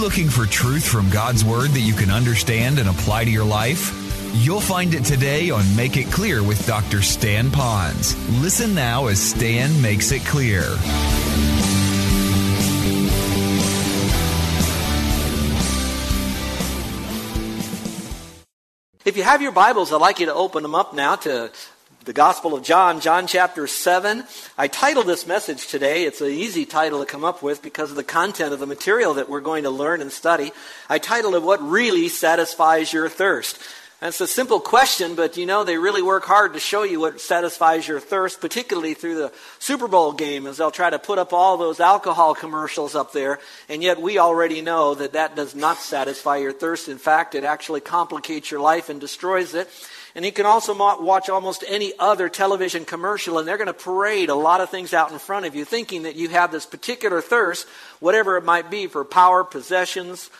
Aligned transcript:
looking 0.00 0.30
for 0.30 0.46
truth 0.46 0.88
from 0.88 1.10
God's 1.10 1.44
Word 1.44 1.70
that 1.70 1.80
you 1.80 1.92
can 1.92 2.10
understand 2.10 2.78
and 2.78 2.88
apply 2.88 3.24
to 3.24 3.30
your 3.30 3.44
life? 3.44 3.94
You'll 4.32 4.60
find 4.60 4.94
it 4.94 5.04
today 5.04 5.50
on 5.50 5.76
Make 5.76 5.98
It 5.98 6.10
Clear 6.10 6.42
with 6.42 6.66
Dr. 6.66 7.02
Stan 7.02 7.50
Ponz. 7.50 8.14
Listen 8.40 8.74
now 8.74 9.08
as 9.08 9.20
Stan 9.20 9.82
makes 9.82 10.10
it 10.10 10.24
clear. 10.24 10.62
If 19.04 19.18
you 19.18 19.22
have 19.22 19.42
your 19.42 19.52
Bibles, 19.52 19.92
I'd 19.92 20.00
like 20.00 20.18
you 20.18 20.26
to 20.26 20.34
open 20.34 20.62
them 20.62 20.74
up 20.74 20.94
now 20.94 21.16
to 21.16 21.50
the 22.04 22.12
Gospel 22.14 22.54
of 22.54 22.62
John, 22.62 23.00
John 23.00 23.26
chapter 23.26 23.66
7. 23.66 24.24
I 24.56 24.68
titled 24.68 25.06
this 25.06 25.26
message 25.26 25.66
today, 25.66 26.04
it's 26.04 26.22
an 26.22 26.30
easy 26.30 26.64
title 26.64 27.00
to 27.00 27.06
come 27.06 27.24
up 27.24 27.42
with 27.42 27.62
because 27.62 27.90
of 27.90 27.96
the 27.96 28.02
content 28.02 28.54
of 28.54 28.58
the 28.58 28.66
material 28.66 29.14
that 29.14 29.28
we're 29.28 29.40
going 29.40 29.64
to 29.64 29.70
learn 29.70 30.00
and 30.00 30.10
study. 30.10 30.52
I 30.88 30.98
titled 30.98 31.34
it, 31.34 31.42
What 31.42 31.62
Really 31.62 32.08
Satisfies 32.08 32.90
Your 32.90 33.10
Thirst? 33.10 33.60
That's 34.00 34.22
a 34.22 34.26
simple 34.26 34.60
question, 34.60 35.14
but 35.14 35.36
you 35.36 35.44
know, 35.44 35.62
they 35.62 35.76
really 35.76 36.00
work 36.00 36.24
hard 36.24 36.54
to 36.54 36.58
show 36.58 36.84
you 36.84 37.00
what 37.00 37.20
satisfies 37.20 37.86
your 37.86 38.00
thirst, 38.00 38.40
particularly 38.40 38.94
through 38.94 39.16
the 39.16 39.32
Super 39.58 39.88
Bowl 39.88 40.14
game, 40.14 40.46
as 40.46 40.56
they'll 40.56 40.70
try 40.70 40.88
to 40.88 40.98
put 40.98 41.18
up 41.18 41.34
all 41.34 41.58
those 41.58 41.80
alcohol 41.80 42.34
commercials 42.34 42.94
up 42.94 43.12
there. 43.12 43.40
And 43.68 43.82
yet, 43.82 44.00
we 44.00 44.18
already 44.18 44.62
know 44.62 44.94
that 44.94 45.12
that 45.12 45.36
does 45.36 45.54
not 45.54 45.76
satisfy 45.76 46.38
your 46.38 46.52
thirst. 46.52 46.88
In 46.88 46.96
fact, 46.96 47.34
it 47.34 47.44
actually 47.44 47.82
complicates 47.82 48.50
your 48.50 48.60
life 48.60 48.88
and 48.88 49.02
destroys 49.02 49.52
it. 49.52 49.68
And 50.14 50.24
you 50.24 50.32
can 50.32 50.46
also 50.46 50.74
watch 50.76 51.28
almost 51.28 51.64
any 51.68 51.92
other 51.98 52.28
television 52.28 52.84
commercial, 52.84 53.38
and 53.38 53.46
they're 53.46 53.56
going 53.56 53.68
to 53.68 53.72
parade 53.72 54.28
a 54.28 54.34
lot 54.34 54.60
of 54.60 54.68
things 54.68 54.92
out 54.92 55.12
in 55.12 55.18
front 55.18 55.46
of 55.46 55.54
you, 55.54 55.64
thinking 55.64 56.02
that 56.02 56.16
you 56.16 56.28
have 56.30 56.50
this 56.50 56.66
particular 56.66 57.20
thirst, 57.20 57.68
whatever 58.00 58.36
it 58.36 58.44
might 58.44 58.70
be, 58.70 58.86
for 58.86 59.04
power, 59.04 59.44
possessions, 59.44 60.30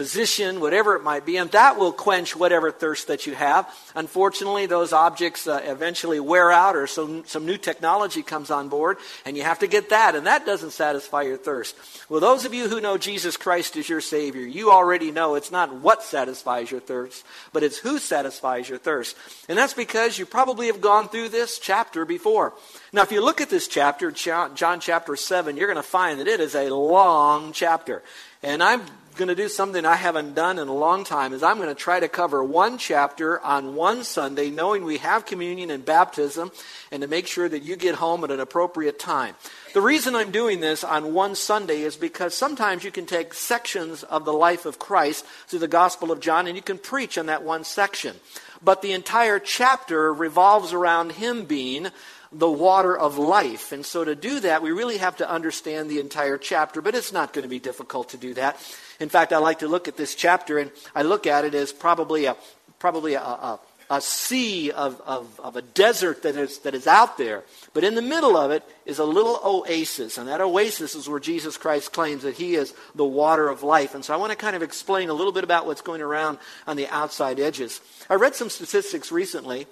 position, 0.00 0.60
whatever 0.60 0.96
it 0.96 1.02
might 1.02 1.26
be, 1.26 1.36
and 1.36 1.50
that 1.50 1.76
will 1.76 1.92
quench 1.92 2.34
whatever 2.34 2.70
thirst 2.70 3.08
that 3.08 3.26
you 3.26 3.34
have. 3.34 3.68
Unfortunately, 3.94 4.64
those 4.64 4.94
objects 4.94 5.46
uh, 5.46 5.60
eventually 5.62 6.18
wear 6.18 6.50
out 6.50 6.74
or 6.74 6.86
some, 6.86 7.22
some 7.26 7.44
new 7.44 7.58
technology 7.58 8.22
comes 8.22 8.50
on 8.50 8.70
board, 8.70 8.96
and 9.26 9.36
you 9.36 9.42
have 9.42 9.58
to 9.58 9.66
get 9.66 9.90
that, 9.90 10.14
and 10.14 10.26
that 10.26 10.46
doesn't 10.46 10.70
satisfy 10.70 11.20
your 11.20 11.36
thirst. 11.36 11.76
Well, 12.08 12.18
those 12.18 12.46
of 12.46 12.54
you 12.54 12.66
who 12.66 12.80
know 12.80 12.96
Jesus 12.96 13.36
Christ 13.36 13.76
as 13.76 13.90
your 13.90 14.00
Savior, 14.00 14.40
you 14.40 14.70
already 14.70 15.10
know 15.10 15.34
it's 15.34 15.52
not 15.52 15.70
what 15.70 16.02
satisfies 16.02 16.70
your 16.70 16.80
thirst, 16.80 17.22
but 17.52 17.62
it's 17.62 17.76
who 17.76 17.98
satisfies 17.98 18.70
your 18.70 18.78
thirst. 18.78 19.18
And 19.50 19.58
that's 19.58 19.74
because 19.74 20.18
you 20.18 20.24
probably 20.24 20.68
have 20.68 20.80
gone 20.80 21.10
through 21.10 21.28
this 21.28 21.58
chapter 21.58 22.06
before. 22.06 22.54
Now, 22.90 23.02
if 23.02 23.12
you 23.12 23.22
look 23.22 23.42
at 23.42 23.50
this 23.50 23.68
chapter, 23.68 24.10
John 24.10 24.80
chapter 24.80 25.14
7, 25.14 25.58
you're 25.58 25.66
going 25.66 25.76
to 25.76 25.82
find 25.82 26.20
that 26.20 26.26
it 26.26 26.40
is 26.40 26.54
a 26.54 26.70
long 26.70 27.52
chapter. 27.52 28.02
And 28.42 28.62
I'm 28.62 28.80
going 29.20 29.28
to 29.28 29.34
do 29.34 29.50
something 29.50 29.84
I 29.84 29.96
haven't 29.96 30.34
done 30.34 30.58
in 30.58 30.68
a 30.68 30.74
long 30.74 31.04
time 31.04 31.34
is 31.34 31.42
I'm 31.42 31.58
going 31.58 31.68
to 31.68 31.74
try 31.74 32.00
to 32.00 32.08
cover 32.08 32.42
one 32.42 32.78
chapter 32.78 33.38
on 33.42 33.74
one 33.74 34.02
Sunday, 34.02 34.48
knowing 34.48 34.82
we 34.82 34.96
have 34.96 35.26
communion 35.26 35.70
and 35.70 35.84
baptism, 35.84 36.50
and 36.90 37.02
to 37.02 37.06
make 37.06 37.26
sure 37.26 37.46
that 37.46 37.62
you 37.62 37.76
get 37.76 37.96
home 37.96 38.24
at 38.24 38.30
an 38.30 38.40
appropriate 38.40 38.98
time. 38.98 39.34
The 39.74 39.82
reason 39.82 40.16
I'm 40.16 40.30
doing 40.30 40.60
this 40.60 40.82
on 40.82 41.12
one 41.12 41.34
Sunday 41.34 41.82
is 41.82 41.96
because 41.96 42.34
sometimes 42.34 42.82
you 42.82 42.90
can 42.90 43.04
take 43.04 43.34
sections 43.34 44.04
of 44.04 44.24
the 44.24 44.32
life 44.32 44.64
of 44.64 44.78
Christ 44.78 45.26
through 45.48 45.58
the 45.58 45.68
Gospel 45.68 46.10
of 46.10 46.20
John 46.20 46.46
and 46.46 46.56
you 46.56 46.62
can 46.62 46.78
preach 46.78 47.18
on 47.18 47.26
that 47.26 47.42
one 47.42 47.64
section. 47.64 48.16
But 48.62 48.80
the 48.80 48.92
entire 48.92 49.38
chapter 49.38 50.14
revolves 50.14 50.72
around 50.72 51.12
him 51.12 51.44
being 51.44 51.88
the 52.32 52.50
water 52.50 52.96
of 52.96 53.18
life. 53.18 53.72
And 53.72 53.84
so 53.84 54.04
to 54.04 54.14
do 54.14 54.40
that, 54.40 54.62
we 54.62 54.70
really 54.70 54.98
have 54.98 55.16
to 55.16 55.28
understand 55.28 55.90
the 55.90 55.98
entire 55.98 56.38
chapter, 56.38 56.80
but 56.80 56.94
it's 56.94 57.12
not 57.12 57.32
going 57.32 57.42
to 57.42 57.48
be 57.48 57.58
difficult 57.58 58.10
to 58.10 58.16
do 58.16 58.34
that. 58.34 58.56
In 59.00 59.08
fact, 59.08 59.32
I 59.32 59.38
like 59.38 59.60
to 59.60 59.68
look 59.68 59.88
at 59.88 59.96
this 59.96 60.14
chapter 60.14 60.58
and 60.58 60.70
I 60.94 61.02
look 61.02 61.26
at 61.26 61.44
it 61.44 61.54
as 61.54 61.72
probably 61.72 62.26
a, 62.26 62.36
probably 62.78 63.14
a, 63.14 63.20
a, 63.20 63.60
a 63.90 64.00
sea 64.00 64.70
of, 64.70 65.00
of, 65.00 65.40
of, 65.40 65.56
a 65.56 65.62
desert 65.62 66.22
that 66.22 66.36
is, 66.36 66.58
that 66.58 66.76
is 66.76 66.86
out 66.86 67.18
there. 67.18 67.42
But 67.74 67.82
in 67.82 67.96
the 67.96 68.02
middle 68.02 68.36
of 68.36 68.52
it 68.52 68.62
is 68.86 69.00
a 69.00 69.04
little 69.04 69.40
oasis. 69.44 70.16
And 70.16 70.28
that 70.28 70.40
oasis 70.40 70.94
is 70.94 71.08
where 71.08 71.18
Jesus 71.18 71.56
Christ 71.56 71.92
claims 71.92 72.22
that 72.22 72.36
he 72.36 72.54
is 72.54 72.72
the 72.94 73.04
water 73.04 73.48
of 73.48 73.64
life. 73.64 73.96
And 73.96 74.04
so 74.04 74.14
I 74.14 74.16
want 74.16 74.30
to 74.30 74.36
kind 74.36 74.54
of 74.54 74.62
explain 74.62 75.08
a 75.08 75.14
little 75.14 75.32
bit 75.32 75.42
about 75.42 75.66
what's 75.66 75.80
going 75.80 76.00
around 76.00 76.38
on 76.68 76.76
the 76.76 76.86
outside 76.86 77.40
edges. 77.40 77.80
I 78.08 78.14
read 78.14 78.36
some 78.36 78.50
statistics 78.50 79.10
recently 79.10 79.66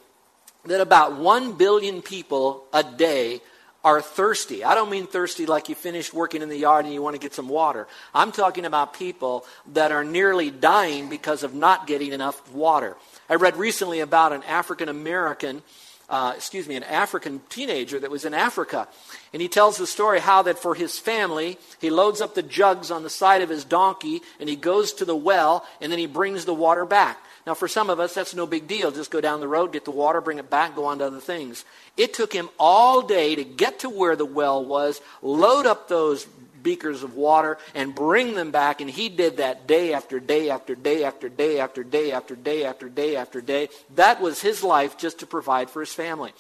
that 0.65 0.81
about 0.81 1.17
1 1.17 1.55
billion 1.55 2.03
people 2.03 2.65
a 2.73 2.83
day 2.83 3.41
are 3.85 4.01
thirsty. 4.03 4.65
I 4.65 4.75
don't 4.75 4.91
mean 4.91 5.07
thirsty 5.07 5.47
like 5.47 5.69
you 5.69 5.75
finished 5.75 6.13
working 6.13 6.43
in 6.43 6.49
the 6.49 6.59
yard 6.59 6.85
and 6.85 6.93
you 6.93 7.01
want 7.01 7.15
to 7.15 7.21
get 7.21 7.33
some 7.33 7.49
water. 7.49 7.87
I'm 8.13 8.33
talking 8.33 8.65
about 8.65 8.95
people 8.95 9.47
that 9.73 9.93
are 9.93 10.05
nearly 10.05 10.51
dying 10.51 11.09
because 11.09 11.43
of 11.43 11.55
not 11.55 11.87
getting 11.87 12.13
enough 12.13 12.53
water. 12.53 12.97
I 13.31 13.37
read 13.37 13.57
recently 13.57 14.01
about 14.01 14.33
an 14.33 14.43
African 14.43 14.89
American, 14.89 15.63
uh, 16.09 16.33
excuse 16.37 16.67
me, 16.67 16.75
an 16.75 16.83
African 16.83 17.41
teenager 17.49 18.01
that 18.01 18.11
was 18.11 18.25
in 18.25 18.35
Africa. 18.35 18.89
And 19.33 19.41
he 19.41 19.49
tells 19.49 19.79
the 19.79 19.87
story 19.87 20.19
how 20.19 20.43
that 20.43 20.59
for 20.59 20.75
his 20.75 20.99
family, 20.99 21.57
he 21.81 21.89
loads 21.89 22.21
up 22.21 22.35
the 22.35 22.43
jugs 22.43 22.91
on 22.91 23.05
the 23.05 23.11
side 23.11 23.43
of 23.43 23.49
his 23.49 23.65
donkey 23.65 24.23
and 24.41 24.49
he 24.49 24.57
goes 24.57 24.93
to 24.95 25.05
the 25.05 25.17
well 25.17 25.65
and 25.81 25.93
then 25.93 26.01
he 26.01 26.07
brings 26.07 26.47
the 26.47 26.55
water 26.55 26.85
back. 26.85 27.19
Now, 27.49 27.55
for 27.55 27.67
some 27.67 27.89
of 27.89 27.99
us, 27.99 28.13
that's 28.13 28.35
no 28.35 28.47
big 28.47 28.69
deal. 28.69 28.91
Just 28.91 29.11
go 29.11 29.23
down 29.23 29.41
the 29.41 29.49
road, 29.49 29.73
get 29.73 29.87
the 29.87 29.91
water, 29.91 30.21
bring 30.21 30.37
it 30.37 30.51
back, 30.51 30.77
go 30.77 30.85
on 30.85 30.99
to 30.99 31.07
other 31.07 31.19
things. 31.19 31.65
It 31.97 32.13
took 32.13 32.31
him 32.31 32.51
all 32.59 33.01
day 33.01 33.37
to 33.37 33.43
get 33.43 33.79
to 33.79 33.89
where 33.89 34.17
the 34.17 34.27
well 34.27 34.63
was, 34.63 35.01
load 35.23 35.65
up 35.65 35.89
those 35.89 36.27
beakers 36.63 37.03
of 37.03 37.15
water, 37.15 37.57
and 37.75 37.95
bring 37.95 38.35
them 38.35 38.51
back. 38.51 38.83
And 38.83 38.91
he 38.91 39.09
did 39.09 39.39
that 39.39 39.67
day 39.67 39.95
after 39.95 40.21
day 40.21 40.51
after 40.51 40.75
day 40.75 41.05
after 41.05 41.31
day 41.31 41.59
after 41.59 41.83
day 41.83 42.13
after 42.13 42.35
day 42.35 42.65
after 42.67 42.89
day 42.91 43.17
after 43.17 43.41
day. 43.41 43.69
That 43.95 44.21
was 44.21 44.43
his 44.43 44.63
life 44.63 44.99
just 44.99 45.21
to 45.21 45.27
provide 45.27 45.71
for 45.71 45.81
his 45.81 45.95
family. 45.95 46.35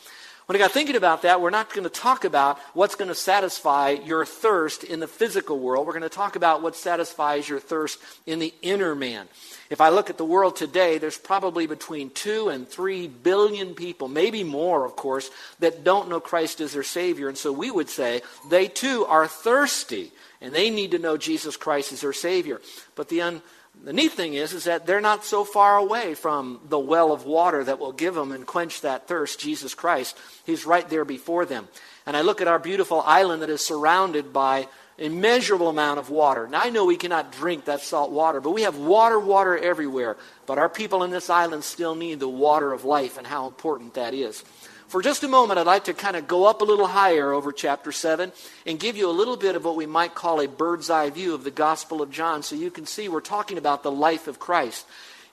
When 0.49 0.57
I 0.57 0.61
got 0.61 0.73
thinking 0.73 0.97
about 0.97 1.21
that, 1.23 1.43
we're 1.43 1.51
not 1.51 1.75
going 1.75 1.85
to 1.85 1.91
talk 1.91 2.25
about 2.25 2.59
what's 2.73 2.95
going 2.95 3.11
to 3.11 3.15
satisfy 3.15 3.91
your 3.91 4.25
thirst 4.25 4.83
in 4.83 4.99
the 4.99 5.07
physical 5.07 5.59
world. 5.59 5.87
We're 5.87 5.93
going 5.93 6.05
to 6.05 6.09
talk 6.09 6.37
about 6.37 6.63
what 6.63 6.75
satisfies 6.75 7.47
your 7.47 7.61
thirst 7.61 7.99
in 8.25 8.39
the 8.39 8.55
inner 8.63 8.95
man. 8.95 9.29
If 9.69 9.83
I 9.83 9.91
look 9.91 10.09
at 10.09 10.17
the 10.17 10.25
world 10.25 10.57
today, 10.57 10.97
there's 10.97 11.19
probably 11.19 11.67
between 11.67 12.09
two 12.09 12.49
and 12.49 12.67
three 12.67 13.09
billion 13.09 13.75
people, 13.75 14.09
maybe 14.09 14.43
more, 14.43 14.87
of 14.87 14.97
course, 14.97 15.31
that 15.59 15.85
don't 15.85 16.09
know 16.09 16.19
Christ 16.19 16.63
as 16.63 16.73
their 16.73 16.83
Savior. 16.83 17.29
And 17.29 17.37
so 17.37 17.53
we 17.53 17.71
would 17.71 17.91
say 17.91 18.23
they 18.49 18.69
too 18.69 19.05
are 19.05 19.29
thirsty 19.29 20.13
and 20.41 20.55
they 20.55 20.71
need 20.71 20.93
to 20.93 20.99
know 20.99 21.19
Jesus 21.19 21.59
Christ 21.59 21.93
as 21.93 22.01
their 22.01 22.15
Savior. 22.15 22.63
But 22.95 23.11
the, 23.11 23.21
un, 23.21 23.43
the 23.84 23.93
neat 23.93 24.12
thing 24.12 24.34
is, 24.34 24.53
is 24.53 24.65
that 24.65 24.87
they're 24.87 25.00
not 25.00 25.25
so 25.25 25.44
far 25.44 25.77
away 25.77 26.15
from 26.15 26.61
the 26.69 26.78
well 26.78 27.12
of 27.12 27.25
water 27.25 27.62
that 27.65 27.78
will 27.78 27.93
give 27.93 28.15
them 28.15 28.33
and 28.33 28.47
quench 28.47 28.81
that 28.81 29.09
thirst, 29.09 29.41
Jesus 29.41 29.75
Christ. 29.75 30.16
He's 30.44 30.66
right 30.66 30.89
there 30.89 31.05
before 31.05 31.44
them. 31.44 31.69
And 32.05 32.17
I 32.17 32.22
look 32.22 32.41
at 32.41 32.49
our 32.49 32.59
beautiful 32.59 33.00
island 33.03 33.43
that 33.43 33.50
is 33.50 33.64
surrounded 33.64 34.32
by 34.32 34.69
immeasurable 34.99 35.69
amount 35.69 36.00
of 36.00 36.11
water. 36.11 36.49
Now, 36.49 36.61
I 36.62 36.70
know 36.70 36.85
we 36.85 36.97
cannot 36.97 37.32
drink 37.32 37.67
that 37.67 37.81
salt 37.81 38.11
water, 38.11 38.41
but 38.41 38.50
we 38.50 38.62
have 38.62 38.76
water, 38.76 39.19
water 39.19 39.56
everywhere. 39.56 40.17
But 40.44 40.58
our 40.58 40.69
people 40.69 41.05
in 41.05 41.11
this 41.11 41.31
island 41.31 41.62
still 41.64 41.94
need 41.94 42.19
the 42.19 42.29
water 42.29 42.73
of 42.73 42.85
life 42.85 43.17
and 43.17 43.26
how 43.26 43.47
important 43.47 43.94
that 43.94 44.12
is. 44.12 44.43
For 44.88 45.02
just 45.02 45.23
a 45.23 45.29
moment, 45.29 45.58
I'd 45.58 45.67
like 45.67 45.85
to 45.85 45.93
kind 45.93 46.17
of 46.17 46.26
go 46.26 46.46
up 46.46 46.62
a 46.62 46.64
little 46.64 46.87
higher 46.87 47.31
over 47.31 47.52
chapter 47.52 47.93
7 47.93 48.32
and 48.64 48.81
give 48.81 48.96
you 48.96 49.11
a 49.11 49.12
little 49.12 49.37
bit 49.37 49.55
of 49.55 49.62
what 49.62 49.76
we 49.76 49.85
might 49.85 50.14
call 50.14 50.40
a 50.40 50.49
bird's 50.49 50.88
eye 50.88 51.11
view 51.11 51.35
of 51.35 51.44
the 51.44 51.50
Gospel 51.50 52.00
of 52.00 52.11
John 52.11 52.43
so 52.43 52.56
you 52.56 52.70
can 52.70 52.87
see 52.87 53.06
we're 53.06 53.20
talking 53.20 53.58
about 53.58 53.82
the 53.82 53.90
life 53.90 54.26
of 54.26 54.38
Christ. 54.38 54.87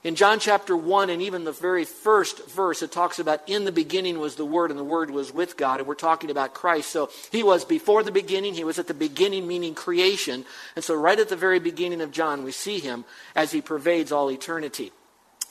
In 0.04 0.14
John 0.14 0.40
chapter 0.40 0.76
1 0.76 1.08
and 1.08 1.22
even 1.22 1.44
the 1.44 1.52
very 1.52 1.86
first 1.86 2.46
verse, 2.50 2.82
it 2.82 2.92
talks 2.92 3.18
about 3.18 3.48
in 3.48 3.64
the 3.64 3.72
beginning 3.72 4.18
was 4.18 4.34
the 4.34 4.44
Word 4.44 4.70
and 4.70 4.78
the 4.78 4.84
Word 4.84 5.10
was 5.10 5.32
with 5.32 5.56
God. 5.56 5.80
And 5.80 5.88
we're 5.88 5.94
talking 5.94 6.30
about 6.30 6.52
Christ. 6.52 6.90
So 6.90 7.08
he 7.32 7.42
was 7.42 7.64
before 7.64 8.02
the 8.02 8.12
beginning. 8.12 8.52
He 8.52 8.62
was 8.62 8.78
at 8.78 8.88
the 8.88 8.94
beginning, 8.94 9.48
meaning 9.48 9.74
creation. 9.74 10.44
And 10.76 10.84
so 10.84 10.94
right 10.94 11.18
at 11.18 11.30
the 11.30 11.34
very 11.34 11.60
beginning 11.60 12.02
of 12.02 12.12
John, 12.12 12.44
we 12.44 12.52
see 12.52 12.78
him 12.78 13.06
as 13.34 13.52
he 13.52 13.62
pervades 13.62 14.12
all 14.12 14.30
eternity. 14.30 14.92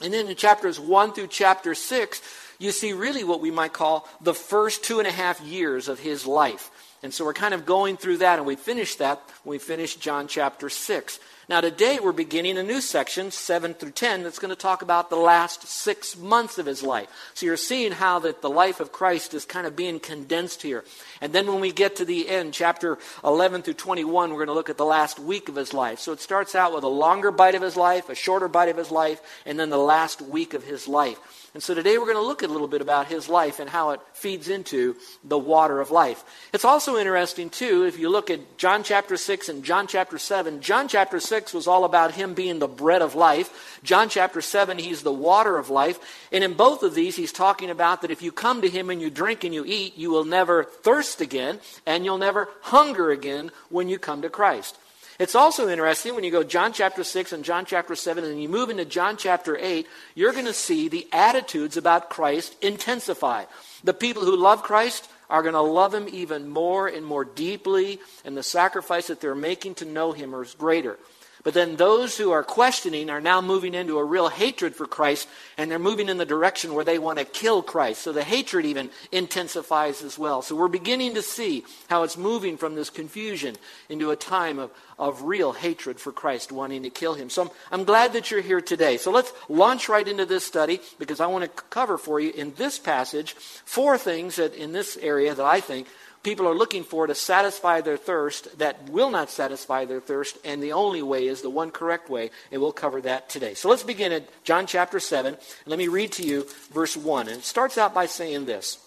And 0.02 0.14
then 0.14 0.28
in 0.28 0.36
chapters 0.36 0.80
1 0.80 1.14
through 1.14 1.28
chapter 1.28 1.74
6, 1.74 2.22
you 2.60 2.72
see 2.72 2.94
really 2.94 3.24
what 3.24 3.42
we 3.42 3.52
might 3.52 3.74
call 3.74 4.08
the 4.22 4.34
first 4.34 4.84
two 4.84 5.00
and 5.00 5.08
a 5.08 5.12
half 5.12 5.42
years 5.42 5.88
of 5.88 6.00
his 6.00 6.26
life. 6.26 6.72
And 7.04 7.14
so 7.14 7.24
we're 7.26 7.34
kind 7.34 7.54
of 7.54 7.66
going 7.66 7.98
through 7.98 8.18
that, 8.18 8.40
and 8.40 8.48
we 8.48 8.56
finish 8.56 8.96
that 8.96 9.22
when 9.44 9.52
we 9.52 9.60
finish 9.60 9.96
John 9.96 10.28
chapter 10.28 10.70
6. 10.70 11.20
Now, 11.48 11.62
today 11.62 12.00
we're 12.02 12.12
beginning 12.12 12.58
a 12.58 12.64
new 12.64 12.82
section, 12.82 13.30
7 13.30 13.76
through 13.76 13.92
10, 13.92 14.24
that's 14.24 14.40
going 14.40 14.50
to 14.50 14.56
talk 14.56 14.82
about 14.82 15.12
the 15.12 15.16
last 15.16 15.68
six 15.68 16.18
months 16.18 16.58
of 16.58 16.66
his 16.66 16.82
life. 16.82 17.08
So 17.36 17.46
you're 17.46 17.58
seeing 17.58 17.92
how 17.92 18.18
that 18.20 18.42
the 18.42 18.50
life 18.50 18.80
of 18.80 18.92
Christ 18.92 19.36
is 19.36 19.46
kind 19.46 19.68
of 19.68 19.76
being 19.76 20.00
condensed 20.00 20.64
here. 20.64 20.84
And 21.22 21.32
then 21.32 21.46
when 21.46 21.60
we 21.60 21.72
get 21.72 21.98
to 21.98 22.06
the 22.06 22.28
end, 22.28 22.56
chapter 22.56 22.98
11 23.24 23.62
through 23.62 23.76
21, 23.76 24.32
we're 24.32 24.38
going 24.38 24.48
to 24.48 24.54
look 24.54 24.72
at 24.72 24.78
the 24.78 24.86
last 24.86 25.20
week 25.20 25.48
of 25.48 25.56
his 25.56 25.72
life. 25.72 26.00
So 26.00 26.12
it 26.12 26.20
starts 26.20 26.56
out 26.56 26.74
with 26.74 26.84
a 26.84 26.88
longer 26.88 27.30
bite 27.30 27.54
of 27.54 27.62
his 27.62 27.78
life, 27.78 28.10
a 28.10 28.16
shorter 28.16 28.48
bite 28.48 28.70
of 28.70 28.78
his 28.78 28.90
life, 28.90 29.22
and 29.46 29.60
then 29.60 29.70
the 29.70 29.78
last 29.78 30.24
week 30.24 30.56
of 30.56 30.64
his 30.64 30.88
life. 30.88 31.45
And 31.56 31.64
so 31.64 31.74
today 31.74 31.98
we're 31.98 32.04
going 32.04 32.18
to 32.18 32.22
look 32.22 32.44
a 32.44 32.48
little 32.48 32.68
bit 32.68 32.82
about 32.82 33.08
his 33.08 33.30
life 33.30 33.62
and 33.62 33.70
how 33.70 33.92
it 33.92 34.02
feeds 34.12 34.50
into 34.50 34.98
the 35.24 35.38
water 35.38 35.80
of 35.80 35.90
life. 35.90 36.50
It's 36.52 36.66
also 36.66 36.98
interesting, 36.98 37.50
too, 37.50 37.86
if 37.86 37.98
you 37.98 38.10
look 38.10 38.30
at 38.30 38.58
John 38.58 38.84
chapter 38.84 39.16
6 39.16 39.48
and 39.48 39.64
John 39.64 39.88
chapter 39.88 40.18
7. 40.18 40.60
John 40.60 40.90
chapter 40.90 41.18
6 41.18 41.54
was 41.54 41.66
all 41.66 41.86
about 41.86 42.14
him 42.14 42.34
being 42.34 42.60
the 42.60 42.68
bread 42.68 43.02
of 43.02 43.16
life. 43.16 43.80
John 43.86 44.10
chapter 44.10 44.42
7, 44.42 44.80
he's 44.80 45.04
the 45.04 45.14
water 45.14 45.58
of 45.58 45.70
life. 45.70 45.98
And 46.30 46.44
in 46.44 46.56
both 46.56 46.84
of 46.84 46.94
these, 46.94 47.16
he's 47.16 47.32
talking 47.32 47.70
about 47.70 48.02
that 48.02 48.12
if 48.12 48.22
you 48.22 48.34
come 48.34 48.62
to 48.62 48.70
him 48.70 48.90
and 48.90 49.02
you 49.02 49.10
drink 49.10 49.46
and 49.46 49.54
you 49.54 49.64
eat, 49.66 49.98
you 49.98 50.12
will 50.12 50.26
never 50.26 50.66
thirst 50.66 51.22
again 51.22 51.62
and 51.86 52.04
you'll 52.04 52.18
never 52.18 52.50
hunger 52.64 53.12
again 53.12 53.50
when 53.70 53.88
you 53.88 53.98
come 53.98 54.24
to 54.24 54.30
Christ. 54.30 54.78
It's 55.18 55.36
also 55.36 55.70
interesting 55.70 56.14
when 56.14 56.26
you 56.26 56.32
go 56.32 56.44
John 56.44 56.74
chapter 56.74 57.04
6 57.04 57.32
and 57.32 57.46
John 57.46 57.66
chapter 57.66 57.96
7 57.96 58.24
and 58.24 58.42
you 58.42 58.50
move 58.50 58.70
into 58.70 58.84
John 58.84 59.16
chapter 59.16 59.58
8, 59.58 59.88
you're 60.14 60.34
going 60.34 60.46
to 60.46 60.54
see 60.54 60.90
the 60.90 61.08
attitudes 61.14 61.78
about 61.78 62.10
Christ 62.10 62.56
intensify. 62.62 63.46
The 63.84 63.94
people 63.94 64.26
who 64.26 64.36
love 64.36 64.64
Christ 64.64 65.08
are 65.30 65.42
going 65.42 65.54
to 65.54 65.62
love 65.62 65.94
him 65.94 66.08
even 66.12 66.50
more 66.50 66.88
and 66.88 67.06
more 67.06 67.24
deeply, 67.24 68.00
and 68.26 68.36
the 68.36 68.44
sacrifice 68.44 69.08
that 69.08 69.22
they're 69.22 69.36
making 69.36 69.76
to 69.76 69.86
know 69.86 70.12
him 70.12 70.34
is 70.34 70.54
greater. 70.54 70.98
But 71.46 71.54
then 71.54 71.76
those 71.76 72.18
who 72.18 72.32
are 72.32 72.44
questioning 72.44 73.12
are 73.12 73.22
now 73.22 73.40
moving 73.40 73.76
into 73.76 74.00
a 74.00 74.04
real 74.04 74.30
hatred 74.30 74.76
for 74.76 74.88
Christ, 74.88 75.30
and 75.60 75.70
they're 75.70 75.78
moving 75.78 76.10
in 76.10 76.18
the 76.18 76.26
direction 76.26 76.74
where 76.74 76.84
they 76.84 76.98
want 76.98 77.20
to 77.20 77.24
kill 77.24 77.62
Christ. 77.62 78.02
So 78.02 78.12
the 78.12 78.24
hatred 78.24 78.66
even 78.66 78.90
intensifies 79.12 80.02
as 80.02 80.18
well. 80.18 80.42
So 80.42 80.56
we're 80.56 80.68
beginning 80.68 81.14
to 81.14 81.22
see 81.22 81.64
how 81.88 82.02
it's 82.02 82.18
moving 82.18 82.58
from 82.58 82.74
this 82.74 82.90
confusion 82.90 83.58
into 83.90 84.10
a 84.10 84.16
time 84.16 84.58
of, 84.58 84.72
of 84.98 85.22
real 85.22 85.54
hatred 85.54 86.00
for 86.00 86.12
Christ, 86.12 86.52
wanting 86.52 86.82
to 86.82 86.90
kill 86.90 87.14
him. 87.14 87.30
So 87.30 87.44
I'm, 87.44 87.50
I'm 87.72 87.84
glad 87.84 88.14
that 88.14 88.32
you're 88.32 88.42
here 88.42 88.60
today. 88.60 88.98
So 88.98 89.12
let's 89.12 89.32
launch 89.48 89.88
right 89.88 90.08
into 90.08 90.26
this 90.26 90.44
study 90.44 90.82
because 90.98 91.20
I 91.20 91.28
want 91.28 91.44
to 91.44 91.64
cover 91.70 92.00
for 92.00 92.20
you 92.20 92.32
in 92.32 92.56
this 92.56 92.80
passage 92.80 93.34
four 93.36 94.00
things 94.00 94.38
that 94.38 94.56
in 94.56 94.72
this 94.72 94.98
area 94.98 95.36
that 95.36 95.46
I 95.46 95.60
think 95.60 95.86
people 96.26 96.48
are 96.48 96.56
looking 96.56 96.84
for 96.84 97.06
to 97.06 97.16
satisfy 97.16 97.80
their 97.80 97.96
thirst 97.96 98.58
that 98.58 98.90
will 98.90 99.12
not 99.12 99.30
satisfy 99.30 99.86
their 99.86 100.02
thirst, 100.02 100.38
and 100.44 100.62
the 100.62 100.74
only 100.74 101.04
way 101.04 101.28
is 101.28 101.42
the 101.42 101.50
one 101.50 101.70
correct 101.70 102.10
way, 102.10 102.32
and 102.52 102.60
we'll 102.60 102.74
cover 102.74 103.00
that 103.00 103.30
today. 103.30 103.54
So 103.54 103.70
let's 103.70 103.84
begin 103.84 104.12
at 104.12 104.28
John 104.44 104.66
chapter 104.66 105.00
7. 105.00 105.38
Let 105.68 105.80
me 105.80 105.88
read 105.88 106.12
to 106.14 106.24
you 106.24 106.48
verse 106.74 106.98
1. 106.98 107.28
And 107.30 107.38
it 107.38 107.46
starts 107.46 107.78
out 107.78 107.94
by 107.94 108.08
saying 108.08 108.46
this. 108.46 108.80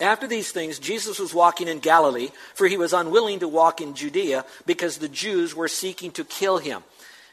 After 0.00 0.26
these 0.26 0.50
things, 0.50 0.80
Jesus 0.80 1.20
was 1.20 1.32
walking 1.32 1.68
in 1.68 1.78
Galilee, 1.78 2.30
for 2.54 2.66
he 2.66 2.76
was 2.76 2.92
unwilling 2.92 3.38
to 3.38 3.48
walk 3.48 3.80
in 3.80 3.94
Judea 3.94 4.44
because 4.66 4.98
the 4.98 5.08
Jews 5.08 5.54
were 5.54 5.68
seeking 5.68 6.10
to 6.12 6.24
kill 6.24 6.58
him. 6.58 6.82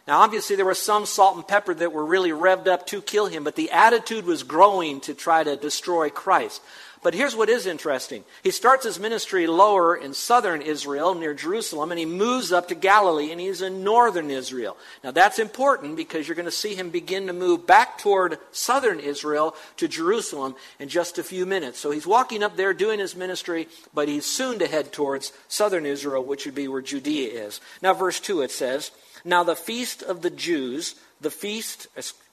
Now, 0.07 0.21
obviously, 0.21 0.56
there 0.56 0.65
was 0.65 0.81
some 0.81 1.06
salt 1.06 1.36
and 1.36 1.48
pepper 1.48 1.74
that 1.75 1.94
were 1.94 2.06
really 2.06 2.31
revved 2.31 2.68
up 2.68 2.88
to 2.88 3.01
kill 3.01 3.27
him, 3.27 3.44
but 3.44 3.56
the 3.56 3.71
attitude 3.71 4.25
was 4.25 4.44
growing 4.44 5.00
to 5.01 5.13
try 5.13 5.44
to 5.44 5.56
destroy 5.56 6.09
Christ. 6.09 6.62
But 7.03 7.15
here's 7.15 7.36
what 7.36 7.50
is 7.50 7.65
interesting. 7.65 8.24
He 8.44 8.51
starts 8.51 8.86
his 8.86 9.00
ministry 9.00 9.48
lower 9.48 9.95
in 9.95 10.13
southern 10.13 10.62
Israel, 10.62 11.15
near 11.15 11.33
Jerusalem, 11.33 11.92
and 11.92 11.98
he 11.98 12.06
moves 12.06 12.51
up 12.51 12.68
to 12.68 12.75
Galilee, 12.75 13.31
and 13.31 13.42
he's 13.42 13.63
in 13.63 13.83
northern 13.83 14.30
Israel. 14.30 14.77
Now, 15.03 15.09
that's 15.09 15.39
important 15.39 15.95
because 15.95 16.27
you're 16.27 16.36
going 16.36 16.45
to 16.45 16.51
see 16.51 16.75
him 16.75 16.92
begin 16.92 17.25
to 17.25 17.33
move 17.33 17.65
back 17.65 17.98
toward 17.98 18.38
southern 18.51 19.00
Israel 19.00 19.56
to 19.77 19.88
Jerusalem 19.88 20.56
in 20.80 20.89
just 20.89 21.18
a 21.18 21.24
few 21.24 21.48
minutes. 21.48 21.80
So 21.80 21.89
he's 21.89 22.06
walking 22.06 22.44
up 22.44 22.56
there 22.56 22.74
doing 22.74 23.00
his 23.00 23.15
ministry, 23.15 23.68
but 23.95 24.07
he's 24.07 24.25
soon 24.25 24.59
to 24.59 24.68
head 24.68 24.92
towards 24.92 25.33
southern 25.48 25.88
Israel, 25.88 26.24
which 26.24 26.45
would 26.45 26.56
be 26.56 26.68
where 26.68 26.83
Judea 26.83 27.45
is. 27.45 27.62
Now, 27.81 27.95
verse 27.95 28.19
2 28.19 28.42
it 28.42 28.51
says, 28.51 28.92
Now 29.23 29.44
the 29.44 29.56
feast 29.56 30.03
of 30.03 30.21
the 30.21 30.29
Jews, 30.29 30.95
the 31.19 31.31
feast 31.31 31.88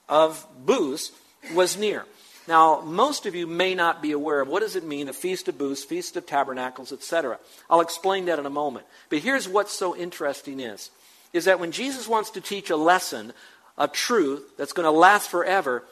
of 0.07 0.45
booths, 0.65 1.11
was 1.53 1.77
near. 1.77 2.05
Now, 2.47 2.81
most 2.81 3.27
of 3.27 3.35
you 3.35 3.45
may 3.45 3.75
not 3.75 4.01
be 4.01 4.11
aware 4.11 4.41
of 4.41 4.47
what 4.47 4.61
does 4.61 4.75
it 4.75 4.83
mean, 4.83 5.07
a 5.07 5.13
feast 5.13 5.47
of 5.47 5.59
booths, 5.59 5.83
feast 5.83 6.17
of 6.17 6.25
tabernacles, 6.25 6.91
etc. 6.91 7.37
I'll 7.69 7.79
explain 7.79 8.25
that 8.25 8.39
in 8.39 8.47
a 8.47 8.49
moment. 8.49 8.87
But 9.09 9.19
here's 9.19 9.47
what's 9.47 9.71
so 9.71 9.95
interesting 9.95 10.59
is, 10.59 10.89
is 11.31 11.45
that 11.45 11.59
when 11.59 11.71
Jesus 11.71 12.07
wants 12.07 12.31
to 12.31 12.41
teach 12.41 12.71
a 12.71 12.75
lesson, 12.75 13.33
a 13.77 13.87
truth 13.87 14.57
that's 14.57 14.73
going 14.73 14.85
to 14.85 14.91
last 14.91 15.29
forever, 15.29 15.83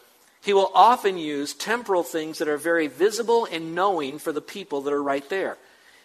he 0.42 0.52
will 0.52 0.72
often 0.74 1.20
use 1.20 1.54
temporal 1.54 2.02
things 2.02 2.40
that 2.40 2.48
are 2.48 2.58
very 2.58 2.88
visible 2.88 3.48
and 3.52 3.76
knowing 3.76 4.18
for 4.18 4.32
the 4.32 4.42
people 4.42 4.82
that 4.82 4.94
are 4.94 5.04
right 5.04 5.30
there. 5.30 5.58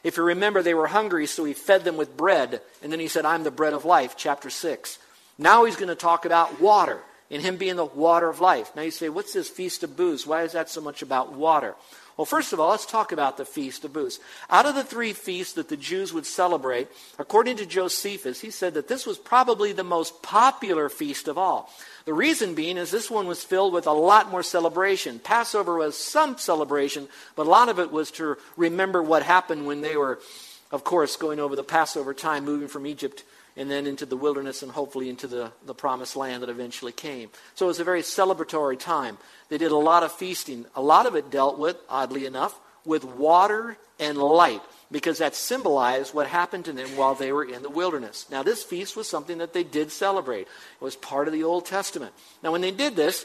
If 0.02 0.16
you 0.16 0.24
remember, 0.24 0.62
they 0.62 0.74
were 0.74 0.88
hungry, 0.88 1.26
so 1.26 1.44
he 1.44 1.52
fed 1.52 1.84
them 1.84 1.96
with 1.96 2.16
bread. 2.16 2.60
And 2.82 2.90
then 2.90 3.00
he 3.00 3.08
said, 3.08 3.24
I'm 3.24 3.44
the 3.44 3.50
bread 3.50 3.72
of 3.72 3.84
life, 3.84 4.14
chapter 4.16 4.50
6. 4.50 4.98
Now 5.38 5.64
he's 5.64 5.76
going 5.76 5.88
to 5.88 5.94
talk 5.94 6.24
about 6.24 6.60
water 6.60 7.00
and 7.30 7.42
him 7.42 7.56
being 7.56 7.76
the 7.76 7.84
water 7.84 8.28
of 8.28 8.40
life. 8.40 8.74
Now 8.76 8.82
you 8.82 8.90
say, 8.90 9.08
what's 9.08 9.32
this 9.32 9.48
feast 9.48 9.82
of 9.82 9.96
booths? 9.96 10.26
Why 10.26 10.42
is 10.42 10.52
that 10.52 10.68
so 10.68 10.80
much 10.80 11.02
about 11.02 11.32
water? 11.32 11.74
Well, 12.16 12.26
first 12.26 12.52
of 12.52 12.60
all, 12.60 12.70
let's 12.70 12.84
talk 12.84 13.10
about 13.12 13.38
the 13.38 13.44
Feast 13.44 13.84
of 13.84 13.92
Booths. 13.92 14.20
Out 14.50 14.66
of 14.66 14.74
the 14.74 14.84
three 14.84 15.14
feasts 15.14 15.54
that 15.54 15.68
the 15.68 15.78
Jews 15.78 16.12
would 16.12 16.26
celebrate, 16.26 16.88
according 17.18 17.56
to 17.56 17.66
Josephus, 17.66 18.40
he 18.40 18.50
said 18.50 18.74
that 18.74 18.86
this 18.86 19.06
was 19.06 19.16
probably 19.16 19.72
the 19.72 19.82
most 19.82 20.22
popular 20.22 20.90
feast 20.90 21.26
of 21.26 21.38
all. 21.38 21.72
The 22.04 22.12
reason 22.12 22.54
being 22.54 22.76
is 22.76 22.90
this 22.90 23.10
one 23.10 23.26
was 23.26 23.42
filled 23.42 23.72
with 23.72 23.86
a 23.86 23.92
lot 23.92 24.30
more 24.30 24.42
celebration. 24.42 25.20
Passover 25.20 25.76
was 25.76 25.96
some 25.96 26.36
celebration, 26.36 27.08
but 27.34 27.46
a 27.46 27.50
lot 27.50 27.70
of 27.70 27.78
it 27.78 27.90
was 27.90 28.10
to 28.12 28.36
remember 28.56 29.02
what 29.02 29.22
happened 29.22 29.66
when 29.66 29.80
they 29.80 29.96
were, 29.96 30.18
of 30.70 30.84
course, 30.84 31.16
going 31.16 31.40
over 31.40 31.56
the 31.56 31.64
Passover 31.64 32.12
time, 32.12 32.44
moving 32.44 32.68
from 32.68 32.86
Egypt 32.86 33.24
and 33.56 33.70
then 33.70 33.86
into 33.86 34.06
the 34.06 34.16
wilderness 34.16 34.62
and 34.62 34.72
hopefully 34.72 35.08
into 35.08 35.26
the, 35.26 35.52
the 35.66 35.74
promised 35.74 36.16
land 36.16 36.42
that 36.42 36.48
eventually 36.48 36.92
came. 36.92 37.30
So 37.54 37.66
it 37.66 37.68
was 37.68 37.80
a 37.80 37.84
very 37.84 38.02
celebratory 38.02 38.78
time. 38.78 39.18
They 39.48 39.58
did 39.58 39.72
a 39.72 39.76
lot 39.76 40.02
of 40.02 40.12
feasting. 40.12 40.66
A 40.74 40.82
lot 40.82 41.06
of 41.06 41.14
it 41.14 41.30
dealt 41.30 41.58
with, 41.58 41.76
oddly 41.88 42.26
enough, 42.26 42.58
with 42.84 43.04
water 43.04 43.76
and 43.98 44.18
light 44.18 44.62
because 44.90 45.18
that 45.18 45.34
symbolized 45.34 46.14
what 46.14 46.26
happened 46.26 46.66
to 46.66 46.72
them 46.72 46.96
while 46.96 47.14
they 47.14 47.32
were 47.32 47.44
in 47.44 47.62
the 47.62 47.70
wilderness. 47.70 48.26
Now, 48.30 48.42
this 48.42 48.62
feast 48.62 48.96
was 48.96 49.08
something 49.08 49.38
that 49.38 49.52
they 49.52 49.64
did 49.64 49.90
celebrate. 49.90 50.42
It 50.42 50.84
was 50.84 50.96
part 50.96 51.28
of 51.28 51.32
the 51.32 51.44
Old 51.44 51.66
Testament. 51.66 52.12
Now, 52.42 52.52
when 52.52 52.60
they 52.60 52.70
did 52.70 52.94
this, 52.94 53.24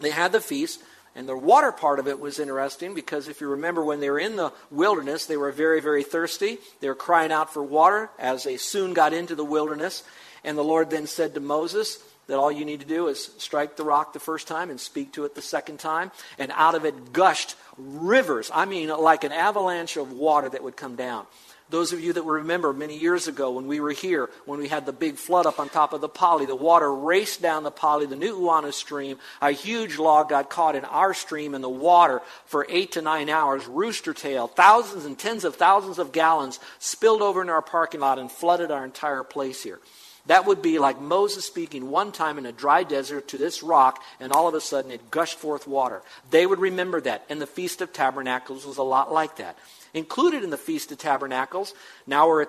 they 0.00 0.10
had 0.10 0.32
the 0.32 0.40
feast. 0.40 0.82
And 1.16 1.26
the 1.26 1.36
water 1.36 1.72
part 1.72 1.98
of 1.98 2.06
it 2.06 2.20
was 2.20 2.38
interesting 2.38 2.92
because 2.92 3.26
if 3.26 3.40
you 3.40 3.48
remember 3.48 3.82
when 3.82 4.00
they 4.00 4.10
were 4.10 4.18
in 4.18 4.36
the 4.36 4.52
wilderness, 4.70 5.24
they 5.24 5.38
were 5.38 5.50
very, 5.50 5.80
very 5.80 6.02
thirsty. 6.02 6.58
They 6.80 6.88
were 6.88 6.94
crying 6.94 7.32
out 7.32 7.54
for 7.54 7.62
water 7.62 8.10
as 8.18 8.44
they 8.44 8.58
soon 8.58 8.92
got 8.92 9.14
into 9.14 9.34
the 9.34 9.44
wilderness. 9.44 10.04
And 10.44 10.58
the 10.58 10.62
Lord 10.62 10.90
then 10.90 11.06
said 11.06 11.32
to 11.32 11.40
Moses 11.40 11.98
that 12.26 12.38
all 12.38 12.52
you 12.52 12.66
need 12.66 12.80
to 12.80 12.86
do 12.86 13.08
is 13.08 13.30
strike 13.38 13.76
the 13.76 13.84
rock 13.84 14.12
the 14.12 14.20
first 14.20 14.46
time 14.46 14.68
and 14.68 14.78
speak 14.78 15.12
to 15.12 15.24
it 15.24 15.34
the 15.34 15.40
second 15.40 15.78
time. 15.78 16.12
And 16.38 16.52
out 16.54 16.74
of 16.74 16.84
it 16.84 17.14
gushed 17.14 17.56
rivers. 17.78 18.50
I 18.52 18.66
mean, 18.66 18.90
like 18.90 19.24
an 19.24 19.32
avalanche 19.32 19.96
of 19.96 20.12
water 20.12 20.50
that 20.50 20.62
would 20.62 20.76
come 20.76 20.96
down. 20.96 21.26
Those 21.68 21.92
of 21.92 22.00
you 22.00 22.12
that 22.12 22.22
remember 22.22 22.72
many 22.72 22.96
years 22.96 23.26
ago 23.26 23.50
when 23.50 23.66
we 23.66 23.80
were 23.80 23.90
here, 23.90 24.30
when 24.44 24.60
we 24.60 24.68
had 24.68 24.86
the 24.86 24.92
big 24.92 25.16
flood 25.16 25.46
up 25.46 25.58
on 25.58 25.68
top 25.68 25.92
of 25.92 26.00
the 26.00 26.08
Pali, 26.08 26.46
the 26.46 26.54
water 26.54 26.94
raced 26.94 27.42
down 27.42 27.64
the 27.64 27.72
Pali, 27.72 28.06
the 28.06 28.14
Nuuanu 28.14 28.72
stream. 28.72 29.18
A 29.42 29.50
huge 29.50 29.98
log 29.98 30.28
got 30.28 30.48
caught 30.48 30.76
in 30.76 30.84
our 30.84 31.12
stream 31.12 31.56
in 31.56 31.62
the 31.62 31.68
water 31.68 32.22
for 32.44 32.66
eight 32.68 32.92
to 32.92 33.02
nine 33.02 33.28
hours. 33.28 33.66
Rooster 33.66 34.14
tail, 34.14 34.46
thousands 34.46 35.06
and 35.06 35.18
tens 35.18 35.44
of 35.44 35.56
thousands 35.56 35.98
of 35.98 36.12
gallons 36.12 36.60
spilled 36.78 37.20
over 37.20 37.42
in 37.42 37.50
our 37.50 37.62
parking 37.62 38.00
lot 38.00 38.20
and 38.20 38.30
flooded 38.30 38.70
our 38.70 38.84
entire 38.84 39.24
place 39.24 39.64
here. 39.64 39.80
That 40.26 40.46
would 40.46 40.60
be 40.60 40.78
like 40.78 41.00
Moses 41.00 41.44
speaking 41.44 41.90
one 41.90 42.10
time 42.10 42.38
in 42.38 42.46
a 42.46 42.52
dry 42.52 42.82
desert 42.82 43.28
to 43.28 43.38
this 43.38 43.62
rock, 43.62 44.02
and 44.18 44.32
all 44.32 44.48
of 44.48 44.54
a 44.54 44.60
sudden 44.60 44.90
it 44.90 45.10
gushed 45.10 45.38
forth 45.38 45.66
water. 45.66 46.02
They 46.30 46.46
would 46.46 46.58
remember 46.58 47.00
that. 47.02 47.24
And 47.28 47.40
the 47.40 47.46
Feast 47.46 47.80
of 47.80 47.92
Tabernacles 47.92 48.66
was 48.66 48.78
a 48.78 48.82
lot 48.82 49.12
like 49.12 49.36
that 49.36 49.56
included 49.94 50.44
in 50.44 50.50
the 50.50 50.56
Feast 50.58 50.92
of 50.92 50.98
Tabernacles. 50.98 51.74
Now 52.06 52.28
we're 52.28 52.46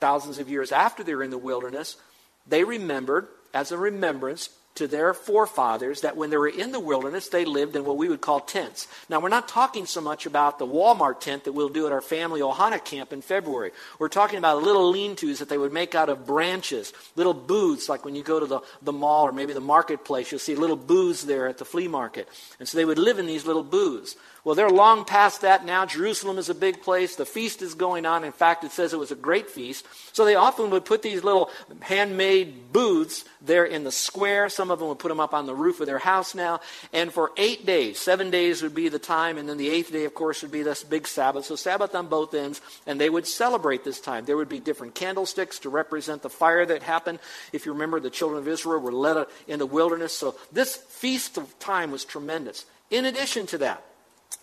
thousands 0.00 0.38
of 0.38 0.48
years 0.48 0.72
after 0.72 1.02
they're 1.02 1.22
in 1.22 1.30
the 1.30 1.38
wilderness. 1.38 1.96
They 2.46 2.64
remembered, 2.64 3.26
as 3.52 3.72
a 3.72 3.78
remembrance 3.78 4.50
to 4.76 4.86
their 4.86 5.12
forefathers, 5.12 6.02
that 6.02 6.16
when 6.16 6.30
they 6.30 6.36
were 6.36 6.48
in 6.48 6.72
the 6.72 6.80
wilderness, 6.80 7.28
they 7.28 7.44
lived 7.44 7.76
in 7.76 7.84
what 7.84 7.96
we 7.96 8.08
would 8.08 8.20
call 8.20 8.40
tents. 8.40 8.88
Now, 9.08 9.20
we're 9.20 9.28
not 9.28 9.48
talking 9.48 9.86
so 9.86 10.00
much 10.00 10.26
about 10.26 10.58
the 10.58 10.66
Walmart 10.66 11.20
tent 11.20 11.44
that 11.44 11.52
we'll 11.52 11.68
do 11.68 11.86
at 11.86 11.92
our 11.92 12.00
family 12.00 12.40
Ohana 12.40 12.82
camp 12.84 13.12
in 13.12 13.22
February. 13.22 13.72
We're 13.98 14.08
talking 14.08 14.38
about 14.38 14.62
little 14.62 14.90
lean 14.90 15.16
tos 15.16 15.38
that 15.38 15.48
they 15.48 15.58
would 15.58 15.72
make 15.72 15.94
out 15.94 16.08
of 16.08 16.26
branches, 16.26 16.92
little 17.14 17.34
booths, 17.34 17.88
like 17.88 18.04
when 18.04 18.14
you 18.14 18.22
go 18.22 18.40
to 18.40 18.46
the, 18.46 18.60
the 18.82 18.92
mall 18.92 19.26
or 19.26 19.32
maybe 19.32 19.52
the 19.52 19.60
marketplace, 19.60 20.30
you'll 20.30 20.38
see 20.38 20.54
little 20.54 20.76
booths 20.76 21.24
there 21.24 21.48
at 21.48 21.58
the 21.58 21.64
flea 21.64 21.88
market. 21.88 22.28
And 22.58 22.68
so 22.68 22.78
they 22.78 22.84
would 22.84 22.98
live 22.98 23.18
in 23.18 23.26
these 23.26 23.46
little 23.46 23.64
booths. 23.64 24.16
Well, 24.46 24.54
they're 24.54 24.70
long 24.70 25.04
past 25.04 25.40
that 25.40 25.64
now. 25.64 25.86
Jerusalem 25.86 26.38
is 26.38 26.48
a 26.48 26.54
big 26.54 26.80
place. 26.80 27.16
The 27.16 27.26
feast 27.26 27.62
is 27.62 27.74
going 27.74 28.06
on. 28.06 28.22
In 28.22 28.30
fact, 28.30 28.62
it 28.62 28.70
says 28.70 28.92
it 28.92 28.96
was 28.96 29.10
a 29.10 29.16
great 29.16 29.50
feast. 29.50 29.84
So 30.12 30.24
they 30.24 30.36
often 30.36 30.70
would 30.70 30.84
put 30.84 31.02
these 31.02 31.24
little 31.24 31.50
handmade 31.80 32.72
booths 32.72 33.24
there 33.42 33.64
in 33.64 33.82
the 33.82 33.90
square. 33.90 34.48
Some 34.48 34.70
of 34.70 34.78
them 34.78 34.86
would 34.86 35.00
put 35.00 35.08
them 35.08 35.18
up 35.18 35.34
on 35.34 35.46
the 35.46 35.54
roof 35.56 35.80
of 35.80 35.88
their 35.88 35.98
house 35.98 36.32
now. 36.32 36.60
And 36.92 37.12
for 37.12 37.32
eight 37.36 37.66
days, 37.66 37.98
seven 37.98 38.30
days 38.30 38.62
would 38.62 38.72
be 38.72 38.88
the 38.88 39.00
time, 39.00 39.36
and 39.36 39.48
then 39.48 39.56
the 39.56 39.68
eighth 39.68 39.90
day, 39.90 40.04
of 40.04 40.14
course, 40.14 40.42
would 40.42 40.52
be 40.52 40.62
this 40.62 40.84
big 40.84 41.08
Sabbath. 41.08 41.46
So 41.46 41.56
Sabbath 41.56 41.92
on 41.96 42.06
both 42.06 42.32
ends, 42.32 42.60
and 42.86 43.00
they 43.00 43.10
would 43.10 43.26
celebrate 43.26 43.82
this 43.82 44.00
time. 44.00 44.26
There 44.26 44.36
would 44.36 44.48
be 44.48 44.60
different 44.60 44.94
candlesticks 44.94 45.58
to 45.58 45.70
represent 45.70 46.22
the 46.22 46.30
fire 46.30 46.64
that 46.66 46.84
happened. 46.84 47.18
If 47.52 47.66
you 47.66 47.72
remember, 47.72 47.98
the 47.98 48.10
children 48.10 48.38
of 48.38 48.46
Israel 48.46 48.78
were 48.78 48.92
led 48.92 49.26
in 49.48 49.58
the 49.58 49.66
wilderness. 49.66 50.12
So 50.12 50.36
this 50.52 50.76
feast 50.76 51.36
of 51.36 51.58
time 51.58 51.90
was 51.90 52.04
tremendous. 52.04 52.64
In 52.92 53.06
addition 53.06 53.46
to 53.46 53.58
that, 53.58 53.82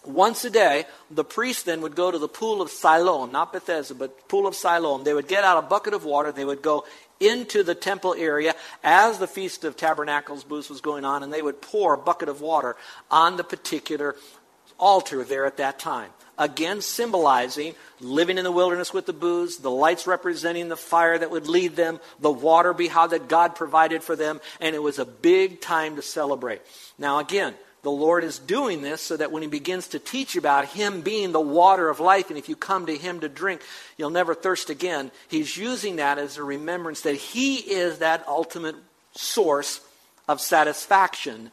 once 0.06 0.44
a 0.46 0.50
day, 0.50 0.86
the 1.10 1.24
priest 1.24 1.66
then 1.66 1.82
would 1.82 1.96
go 1.96 2.12
to 2.12 2.18
the 2.18 2.28
pool 2.28 2.62
of 2.62 2.70
Siloam, 2.70 3.32
not 3.32 3.54
Bethesda, 3.54 3.96
but 3.96 4.28
pool 4.28 4.48
of 4.48 4.56
Siloam. 4.56 5.04
They 5.04 5.14
would 5.14 5.28
get 5.28 5.44
out 5.44 5.64
a 5.64 5.68
bucket 5.68 5.94
of 5.94 6.06
water. 6.06 6.32
They 6.32 6.46
would 6.46 6.62
go 6.62 6.86
into 7.20 7.64
the 7.64 7.76
temple 7.76 8.14
area 8.18 8.54
as 8.84 9.20
the 9.20 9.28
Feast 9.28 9.64
of 9.64 9.78
Tabernacles 9.78 10.44
booths 10.44 10.70
was 10.70 10.82
going 10.82 11.06
on, 11.06 11.24
and 11.24 11.32
they 11.32 11.42
would 11.42 11.62
pour 11.62 11.94
a 11.94 11.98
bucket 11.98 12.30
of 12.30 12.42
water 12.42 12.76
on 13.10 13.38
the 13.38 13.44
particular 13.44 14.16
altar 14.78 15.24
there 15.24 15.46
at 15.46 15.58
that 15.58 15.80
time. 15.80 16.10
Again, 16.38 16.82
symbolizing 16.82 17.76
living 18.00 18.40
in 18.40 18.44
the 18.44 18.52
wilderness 18.52 18.92
with 18.92 19.06
the 19.06 19.14
booths, 19.14 19.58
the 19.58 19.70
lights 19.70 20.08
representing 20.08 20.68
the 20.68 20.76
fire 20.76 21.18
that 21.18 21.30
would 21.30 21.48
lead 21.48 21.76
them, 21.76 22.00
the 22.20 22.32
water 22.32 22.74
be 22.74 22.88
how 22.88 23.08
that 23.08 23.28
God 23.28 23.56
provided 23.56 24.04
for 24.04 24.16
them, 24.16 24.42
and 24.60 24.76
it 24.76 24.82
was 24.82 24.98
a 24.98 25.06
big 25.06 25.62
time 25.62 25.96
to 25.96 26.02
celebrate. 26.02 26.62
Now, 26.98 27.20
again, 27.20 27.54
the 27.84 27.92
Lord 27.92 28.24
is 28.24 28.40
doing 28.40 28.82
this 28.82 29.02
so 29.02 29.18
that 29.18 29.32
when 29.32 29.44
He 29.44 29.50
begins 29.50 29.90
to 29.90 30.00
teach 30.00 30.36
about 30.36 30.66
Him 30.66 31.02
being 31.02 31.32
the 31.32 31.42
water 31.42 31.90
of 31.90 32.00
life, 32.00 32.30
and 32.30 32.40
if 32.40 32.50
you 32.50 32.56
come 32.56 32.86
to 32.88 32.98
Him 32.98 33.20
to 33.20 33.30
drink, 33.30 33.62
you'll 33.98 34.10
never 34.10 34.34
thirst 34.34 34.70
again, 34.70 35.12
He's 35.28 35.56
using 35.56 35.98
that 35.98 36.18
as 36.18 36.38
a 36.38 36.44
remembrance 36.44 37.02
that 37.02 37.16
He 37.16 37.58
is 37.58 38.00
that 38.00 38.25
ultimate 38.28 38.75
source 39.16 39.82
of 40.28 40.42
satisfaction 40.42 41.52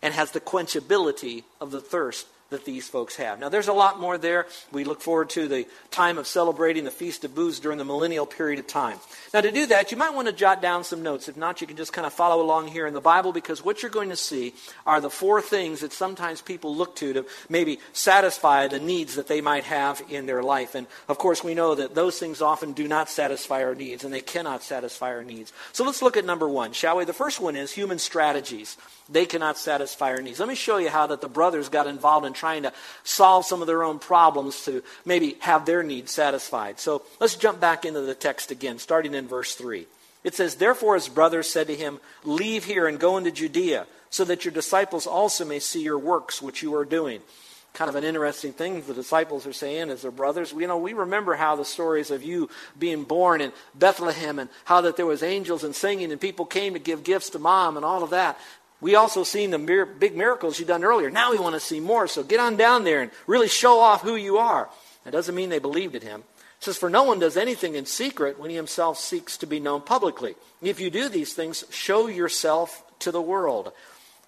and 0.00 0.14
has 0.14 0.30
the 0.30 0.40
quenchability 0.40 1.44
of 1.60 1.70
the 1.70 1.80
thirst 1.80 2.26
that 2.52 2.64
these 2.64 2.88
folks 2.88 3.16
have. 3.16 3.38
Now, 3.38 3.48
there's 3.48 3.68
a 3.68 3.72
lot 3.72 4.00
more 4.00 4.16
there. 4.16 4.46
We 4.70 4.84
look 4.84 5.00
forward 5.00 5.30
to 5.30 5.48
the 5.48 5.66
time 5.90 6.16
of 6.16 6.26
celebrating 6.26 6.84
the 6.84 6.90
Feast 6.90 7.24
of 7.24 7.34
Booths 7.34 7.60
during 7.60 7.78
the 7.78 7.84
millennial 7.84 8.24
period 8.24 8.58
of 8.58 8.66
time. 8.66 8.98
Now, 9.34 9.40
to 9.40 9.50
do 9.50 9.66
that, 9.66 9.90
you 9.90 9.98
might 9.98 10.14
want 10.14 10.28
to 10.28 10.32
jot 10.32 10.62
down 10.62 10.84
some 10.84 11.02
notes. 11.02 11.28
If 11.28 11.36
not, 11.36 11.60
you 11.60 11.66
can 11.66 11.76
just 11.76 11.92
kind 11.92 12.06
of 12.06 12.12
follow 12.12 12.42
along 12.42 12.68
here 12.68 12.86
in 12.86 12.94
the 12.94 13.00
Bible 13.00 13.32
because 13.32 13.64
what 13.64 13.82
you're 13.82 13.90
going 13.90 14.10
to 14.10 14.16
see 14.16 14.54
are 14.86 15.00
the 15.00 15.10
four 15.10 15.42
things 15.42 15.80
that 15.80 15.92
sometimes 15.92 16.40
people 16.40 16.74
look 16.74 16.96
to 16.96 17.12
to 17.12 17.26
maybe 17.48 17.78
satisfy 17.92 18.68
the 18.68 18.78
needs 18.78 19.16
that 19.16 19.28
they 19.28 19.40
might 19.40 19.64
have 19.64 20.02
in 20.08 20.26
their 20.26 20.42
life. 20.42 20.74
And 20.74 20.86
of 21.08 21.18
course, 21.18 21.42
we 21.42 21.54
know 21.54 21.74
that 21.74 21.94
those 21.94 22.18
things 22.18 22.40
often 22.40 22.72
do 22.72 22.86
not 22.86 23.08
satisfy 23.08 23.62
our 23.62 23.74
needs 23.74 24.04
and 24.04 24.12
they 24.12 24.20
cannot 24.20 24.62
satisfy 24.62 25.12
our 25.12 25.24
needs. 25.24 25.52
So 25.72 25.84
let's 25.84 26.02
look 26.02 26.16
at 26.16 26.24
number 26.24 26.48
one, 26.48 26.72
shall 26.72 26.96
we? 26.96 27.04
The 27.04 27.12
first 27.12 27.40
one 27.40 27.56
is 27.56 27.72
human 27.72 27.98
strategies. 27.98 28.76
They 29.12 29.26
cannot 29.26 29.58
satisfy 29.58 30.10
our 30.10 30.22
needs. 30.22 30.40
Let 30.40 30.48
me 30.48 30.54
show 30.54 30.78
you 30.78 30.88
how 30.88 31.06
that 31.08 31.20
the 31.20 31.28
brothers 31.28 31.68
got 31.68 31.86
involved 31.86 32.26
in 32.26 32.32
trying 32.32 32.62
to 32.62 32.72
solve 33.04 33.44
some 33.44 33.60
of 33.60 33.66
their 33.66 33.84
own 33.84 33.98
problems 33.98 34.64
to 34.64 34.82
maybe 35.04 35.36
have 35.40 35.66
their 35.66 35.82
needs 35.82 36.10
satisfied. 36.12 36.80
So 36.80 37.02
let's 37.20 37.36
jump 37.36 37.60
back 37.60 37.84
into 37.84 38.00
the 38.00 38.14
text 38.14 38.50
again, 38.50 38.78
starting 38.78 39.14
in 39.14 39.28
verse 39.28 39.54
3. 39.54 39.86
It 40.24 40.34
says, 40.34 40.56
Therefore 40.56 40.94
his 40.94 41.08
brothers 41.08 41.50
said 41.50 41.66
to 41.66 41.76
him, 41.76 42.00
Leave 42.24 42.64
here 42.64 42.86
and 42.86 42.98
go 42.98 43.18
into 43.18 43.30
Judea, 43.30 43.86
so 44.08 44.24
that 44.24 44.44
your 44.44 44.52
disciples 44.52 45.06
also 45.06 45.44
may 45.44 45.58
see 45.58 45.82
your 45.82 45.98
works 45.98 46.40
which 46.40 46.62
you 46.62 46.74
are 46.74 46.84
doing 46.84 47.20
kind 47.74 47.88
of 47.88 47.94
an 47.94 48.04
interesting 48.04 48.52
thing 48.52 48.82
the 48.82 48.94
disciples 48.94 49.46
are 49.46 49.52
saying 49.52 49.88
as 49.88 50.02
their 50.02 50.10
brothers. 50.10 50.52
You 50.52 50.66
know, 50.66 50.76
we 50.76 50.92
remember 50.92 51.34
how 51.34 51.56
the 51.56 51.64
stories 51.64 52.10
of 52.10 52.22
you 52.22 52.50
being 52.78 53.04
born 53.04 53.40
in 53.40 53.52
Bethlehem 53.74 54.38
and 54.38 54.50
how 54.64 54.82
that 54.82 54.96
there 54.96 55.06
was 55.06 55.22
angels 55.22 55.64
and 55.64 55.74
singing 55.74 56.12
and 56.12 56.20
people 56.20 56.44
came 56.44 56.74
to 56.74 56.78
give 56.78 57.04
gifts 57.04 57.30
to 57.30 57.38
mom 57.38 57.76
and 57.76 57.84
all 57.84 58.02
of 58.02 58.10
that. 58.10 58.38
We 58.82 58.96
also 58.96 59.22
seen 59.22 59.52
the 59.52 59.58
mir- 59.58 59.86
big 59.86 60.16
miracles 60.16 60.58
you 60.58 60.66
done 60.66 60.82
earlier. 60.82 61.08
Now 61.08 61.30
we 61.30 61.38
want 61.38 61.54
to 61.54 61.60
see 61.60 61.78
more. 61.78 62.08
So 62.08 62.24
get 62.24 62.40
on 62.40 62.56
down 62.56 62.82
there 62.82 63.00
and 63.00 63.12
really 63.28 63.46
show 63.46 63.78
off 63.78 64.02
who 64.02 64.16
you 64.16 64.38
are. 64.38 64.68
That 65.04 65.12
doesn't 65.12 65.36
mean 65.36 65.50
they 65.50 65.60
believed 65.60 65.94
in 65.94 66.02
him. 66.02 66.24
It 66.58 66.64
says, 66.64 66.76
For 66.76 66.90
no 66.90 67.04
one 67.04 67.20
does 67.20 67.36
anything 67.36 67.76
in 67.76 67.86
secret 67.86 68.40
when 68.40 68.50
he 68.50 68.56
himself 68.56 68.98
seeks 68.98 69.36
to 69.38 69.46
be 69.46 69.60
known 69.60 69.82
publicly. 69.82 70.34
If 70.60 70.80
you 70.80 70.90
do 70.90 71.08
these 71.08 71.32
things, 71.32 71.64
show 71.70 72.08
yourself 72.08 72.82
to 72.98 73.12
the 73.12 73.22
world. 73.22 73.72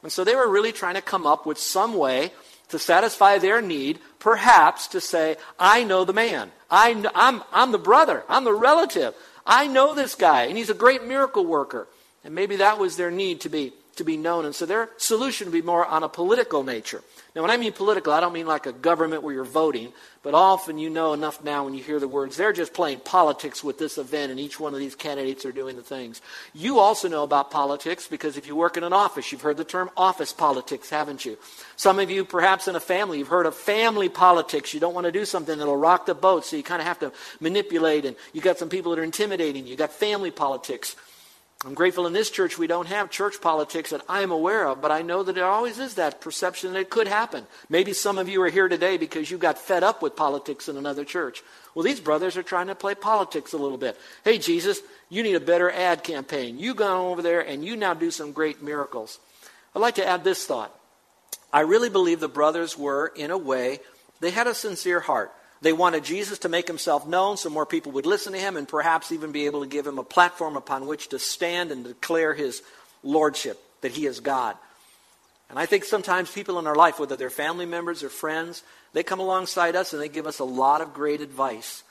And 0.05 0.13
so 0.13 0.23
they 0.23 0.37
were 0.37 0.49
really 0.49 0.71
trying 0.71 0.95
to 0.95 1.03
come 1.03 1.27
up 1.27 1.47
with 1.47 1.59
some 1.59 1.95
way 1.95 2.31
to 2.69 2.79
satisfy 2.79 3.39
their 3.39 3.61
need, 3.61 3.99
perhaps 4.21 4.87
to 4.89 5.01
say, 5.01 5.37
I 5.59 5.83
know 5.83 6.05
the 6.05 6.13
man. 6.13 6.53
I, 6.71 7.05
I'm, 7.13 7.43
I'm 7.53 7.73
the 7.73 7.79
brother. 7.79 8.23
I'm 8.29 8.45
the 8.45 8.55
relative. 8.55 9.15
I 9.45 9.67
know 9.67 9.95
this 9.95 10.15
guy, 10.15 10.45
and 10.45 10.57
he's 10.57 10.71
a 10.71 10.75
great 10.75 11.05
miracle 11.05 11.45
worker. 11.45 11.89
And 12.23 12.37
maybe 12.37 12.57
that 12.57 12.79
was 12.79 12.97
their 12.97 13.11
need 13.11 13.41
to 13.41 13.49
be 13.49 13.73
to 13.95 14.05
be 14.05 14.17
known. 14.17 14.45
And 14.45 14.55
so 14.55 14.67
their 14.67 14.91
solution 14.97 15.47
would 15.47 15.53
be 15.53 15.63
more 15.63 15.85
on 15.85 16.03
a 16.03 16.09
political 16.09 16.63
nature. 16.63 17.03
Now, 17.35 17.43
when 17.43 17.51
I 17.51 17.57
mean 17.57 17.73
political, 17.73 18.13
I 18.13 18.21
don't 18.21 18.33
mean 18.33 18.47
like 18.47 18.67
a 18.67 18.73
government 18.73 19.25
where 19.25 19.35
you're 19.35 19.45
voting, 19.45 19.93
but 20.23 20.35
often 20.35 20.79
you 20.79 20.89
know 20.89 21.13
enough 21.15 21.43
now 21.43 21.65
when 21.65 21.75
you 21.75 21.83
hear 21.83 21.99
the 21.99 22.07
words, 22.07 22.37
they're 22.37 22.53
just 22.53 22.73
playing 22.73 23.01
politics 23.01 23.65
with 23.65 23.77
this 23.77 23.99
event, 23.99 24.31
and 24.31 24.39
each 24.39 24.61
one 24.61 24.73
of 24.73 24.79
these 24.79 24.95
candidates 24.95 25.45
are 25.45 25.51
doing 25.51 25.75
the 25.75 25.83
things. 25.83 26.23
You 26.53 26.79
also 26.79 27.09
know 27.09 27.25
about 27.25 27.51
politics 27.51 28.07
because 28.07 28.37
if 28.37 28.47
you 28.47 28.55
work 28.55 28.77
in 28.77 28.85
an 28.85 28.93
office, 28.93 29.33
you've 29.33 29.41
heard 29.41 29.57
the 29.57 29.65
term 29.65 29.91
office 29.97 30.33
politics, 30.33 30.91
haven't 30.91 31.25
you? 31.25 31.37
Some 31.75 31.99
of 31.99 32.09
you, 32.09 32.25
perhaps 32.25 32.69
in 32.69 32.77
a 32.77 32.81
family, 32.81 33.19
you've 33.19 33.29
heard 33.29 33.47
of 33.47 33.57
family 33.57 34.09
politics. 34.09 34.73
You 34.73 34.79
don't 34.79 34.95
want 34.95 35.07
to 35.07 35.13
do 35.13 35.25
something 35.25 35.59
that'll 35.59 35.77
rock 35.77 36.07
the 36.07 36.15
boat, 36.15 36.45
so 36.45 36.57
you 36.57 36.63
kind 36.63 36.81
of 36.81 36.87
have 36.87 37.01
to 37.01 37.13
manipulate, 37.41 38.05
and 38.05 38.15
you 38.33 38.41
got 38.41 38.59
some 38.59 38.69
people 38.69 38.93
that 38.93 39.01
are 39.01 39.05
intimidating 39.05 39.65
you. 39.65 39.73
You 39.73 39.77
got 39.77 39.93
family 39.93 40.31
politics. 40.31 40.95
I'm 41.67 41.73
grateful 41.73 42.07
in 42.07 42.13
this 42.13 42.31
church 42.31 42.59
we 42.59 42.67
don't 42.67 42.89
have 42.89 43.09
church 43.09 43.41
politics 43.41 43.91
that 43.91 44.03
I'm 44.07 44.31
aware 44.31 44.69
of, 44.69 44.83
but 44.83 44.91
I 44.91 45.01
know 45.01 45.23
that 45.23 45.35
there 45.35 45.47
always 45.47 45.79
is 45.79 45.95
that 45.95 46.21
perception 46.21 46.75
that 46.75 46.81
it 46.81 46.91
could 46.91 47.09
happen. 47.09 47.47
Maybe 47.71 47.95
some 47.95 48.19
of 48.19 48.29
you 48.29 48.43
are 48.43 48.51
here 48.51 48.69
today 48.69 48.99
because 48.99 49.31
you 49.31 49.39
got 49.39 49.57
fed 49.57 49.83
up 49.83 50.03
with 50.03 50.15
politics 50.15 50.69
in 50.69 50.77
another 50.77 51.07
church. 51.07 51.43
Well, 51.75 51.83
these 51.83 52.01
brothers 52.01 52.37
are 52.37 52.43
trying 52.43 52.67
to 52.67 52.75
play 52.75 52.95
politics 52.95 53.55
a 53.55 53.57
little 53.57 53.79
bit. 53.79 53.99
Hey, 54.25 54.37
Jesus, 54.37 54.83
you 55.09 55.23
need 55.23 55.37
a 55.37 55.41
better 55.41 55.71
ad 55.71 56.05
campaign. 56.05 56.59
You 56.59 56.75
go 56.75 57.11
over 57.11 57.23
there 57.23 57.41
and 57.41 57.65
you 57.65 57.77
now 57.77 57.95
do 57.95 58.11
some 58.11 58.33
great 58.33 58.63
miracles. 58.63 59.19
I'd 59.75 59.81
like 59.81 59.95
to 59.95 60.07
add 60.07 60.23
this 60.23 60.45
thought. 60.45 60.79
I 61.51 61.61
really 61.61 61.89
believe 61.89 62.21
the 62.21 62.29
brothers 62.29 62.77
were, 62.77 63.11
in 63.17 63.31
a 63.31 63.39
way, 63.39 63.81
they 64.21 64.31
had 64.31 64.47
a 64.47 64.55
sincere 64.55 65.01
heart. 65.01 65.33
They 65.63 65.73
wanted 65.73 66.05
Jesus 66.05 66.41
to 66.41 66.49
make 66.49 66.67
himself 66.67 67.07
known 67.07 67.37
so 67.37 67.49
more 67.49 67.67
people 67.67 67.93
would 67.93 68.07
listen 68.07 68.33
to 68.33 68.39
him 68.39 68.57
and 68.57 68.69
perhaps 68.69 69.13
even 69.13 69.33
be 69.33 69.47
able 69.47 69.63
to 69.63 69.69
give 69.69 69.87
him 69.87 69.99
a 69.99 70.05
platform 70.05 70.57
upon 70.57 70.87
which 70.87 71.09
to 71.09 71.19
stand 71.19 71.71
and 71.71 71.85
declare 71.85 72.35
his 72.35 72.63
lordship, 73.03 73.63
that 73.81 73.93
he 73.93 74.07
is 74.07 74.21
God. 74.21 74.57
And 75.51 75.59
I 75.59 75.67
think 75.67 75.85
sometimes 75.85 76.31
people 76.31 76.59
in 76.59 76.67
our 76.67 76.75
life, 76.75 76.99
whether 76.99 77.17
they're 77.17 77.31
family 77.31 77.67
members 77.67 78.03
or 78.03 78.09
friends, 78.09 78.63
they 78.93 79.03
come 79.03 79.21
alongside 79.21 79.77
us 79.77 79.93
and 79.93 80.03
they 80.03 80.09
give 80.09 80.27
us 80.27 80.39
a 80.39 80.45
lot 80.45 80.81
of 80.81 80.95
great 80.95 81.21
advice. 81.21 81.83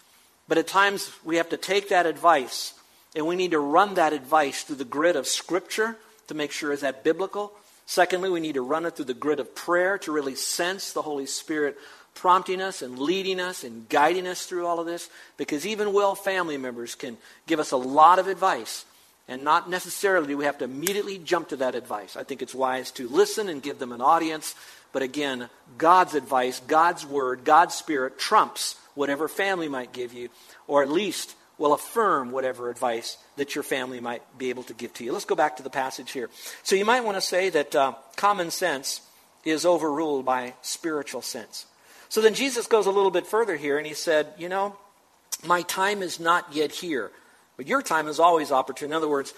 But 0.47 0.57
at 0.57 0.67
times 0.67 1.11
we 1.23 1.37
have 1.37 1.49
to 1.49 1.57
take 1.57 1.89
that 1.89 2.05
advice 2.05 2.73
and 3.15 3.27
we 3.27 3.35
need 3.35 3.51
to 3.51 3.59
run 3.59 3.93
that 3.95 4.13
advice 4.13 4.63
through 4.63 4.77
the 4.77 4.85
grid 4.85 5.15
of 5.15 5.27
Scripture 5.27 5.97
to 6.27 6.33
make 6.33 6.51
sure 6.51 6.71
is 6.71 6.81
that 6.81 7.03
biblical. 7.03 7.53
Secondly, 7.85 8.29
we 8.29 8.39
need 8.39 8.55
to 8.55 8.61
run 8.61 8.85
it 8.85 8.95
through 8.95 9.05
the 9.05 9.13
grid 9.13 9.39
of 9.39 9.55
prayer 9.55 9.97
to 9.99 10.11
really 10.11 10.35
sense 10.35 10.93
the 10.93 11.01
Holy 11.01 11.25
Spirit 11.25 11.77
prompting 12.15 12.61
us 12.61 12.81
and 12.81 12.99
leading 12.99 13.39
us 13.39 13.63
and 13.63 13.87
guiding 13.89 14.27
us 14.27 14.45
through 14.45 14.65
all 14.65 14.79
of 14.79 14.85
this 14.85 15.09
because 15.37 15.65
even 15.65 15.93
well 15.93 16.15
family 16.15 16.57
members 16.57 16.95
can 16.95 17.17
give 17.47 17.59
us 17.59 17.71
a 17.71 17.77
lot 17.77 18.19
of 18.19 18.27
advice 18.27 18.85
and 19.27 19.43
not 19.43 19.69
necessarily 19.69 20.27
do 20.27 20.37
we 20.37 20.45
have 20.45 20.57
to 20.57 20.65
immediately 20.65 21.17
jump 21.17 21.49
to 21.49 21.55
that 21.57 21.75
advice. 21.75 22.15
I 22.15 22.23
think 22.23 22.41
it's 22.41 22.53
wise 22.53 22.91
to 22.91 23.07
listen 23.07 23.47
and 23.49 23.63
give 23.63 23.79
them 23.79 23.91
an 23.91 24.01
audience, 24.01 24.53
but 24.91 25.01
again, 25.01 25.49
God's 25.77 26.13
advice, 26.13 26.61
God's 26.67 27.05
word, 27.05 27.45
God's 27.45 27.73
spirit 27.73 28.19
trumps 28.19 28.75
whatever 28.95 29.27
family 29.27 29.67
might 29.69 29.93
give 29.93 30.13
you, 30.13 30.29
or 30.67 30.83
at 30.83 30.89
least 30.89 31.35
will 31.57 31.73
affirm 31.73 32.31
whatever 32.31 32.69
advice 32.69 33.17
that 33.37 33.55
your 33.55 33.63
family 33.63 33.99
might 33.99 34.21
be 34.37 34.49
able 34.49 34.63
to 34.63 34.73
give 34.73 34.93
to 34.93 35.03
you. 35.03 35.13
Let's 35.13 35.25
go 35.25 35.35
back 35.35 35.57
to 35.57 35.63
the 35.63 35.69
passage 35.69 36.11
here. 36.11 36.29
So 36.63 36.75
you 36.75 36.85
might 36.85 37.03
want 37.03 37.15
to 37.15 37.21
say 37.21 37.49
that 37.49 37.75
uh, 37.75 37.93
common 38.15 38.51
sense 38.51 39.01
is 39.45 39.65
overruled 39.65 40.25
by 40.25 40.53
spiritual 40.61 41.21
sense. 41.21 41.65
So 42.13 42.21
then 42.21 42.35
Jesus 42.35 42.67
goes 42.67 42.85
a 42.85 42.91
little 42.91 43.09
bit 43.09 43.25
further 43.25 43.55
here 43.55 43.79
and 43.79 43.87
he 43.87 43.95
said, 43.95 44.27
You 44.37 44.47
know, 44.47 44.77
my 45.47 45.63
time 45.63 46.03
is 46.03 46.19
not 46.19 46.53
yet 46.53 46.71
here, 46.71 47.09
but 47.57 47.65
your 47.65 47.81
time 47.81 48.07
is 48.07 48.19
always 48.19 48.51
opportune. 48.51 48.91
In 48.91 48.95
other 48.95 49.07
words, 49.07 49.33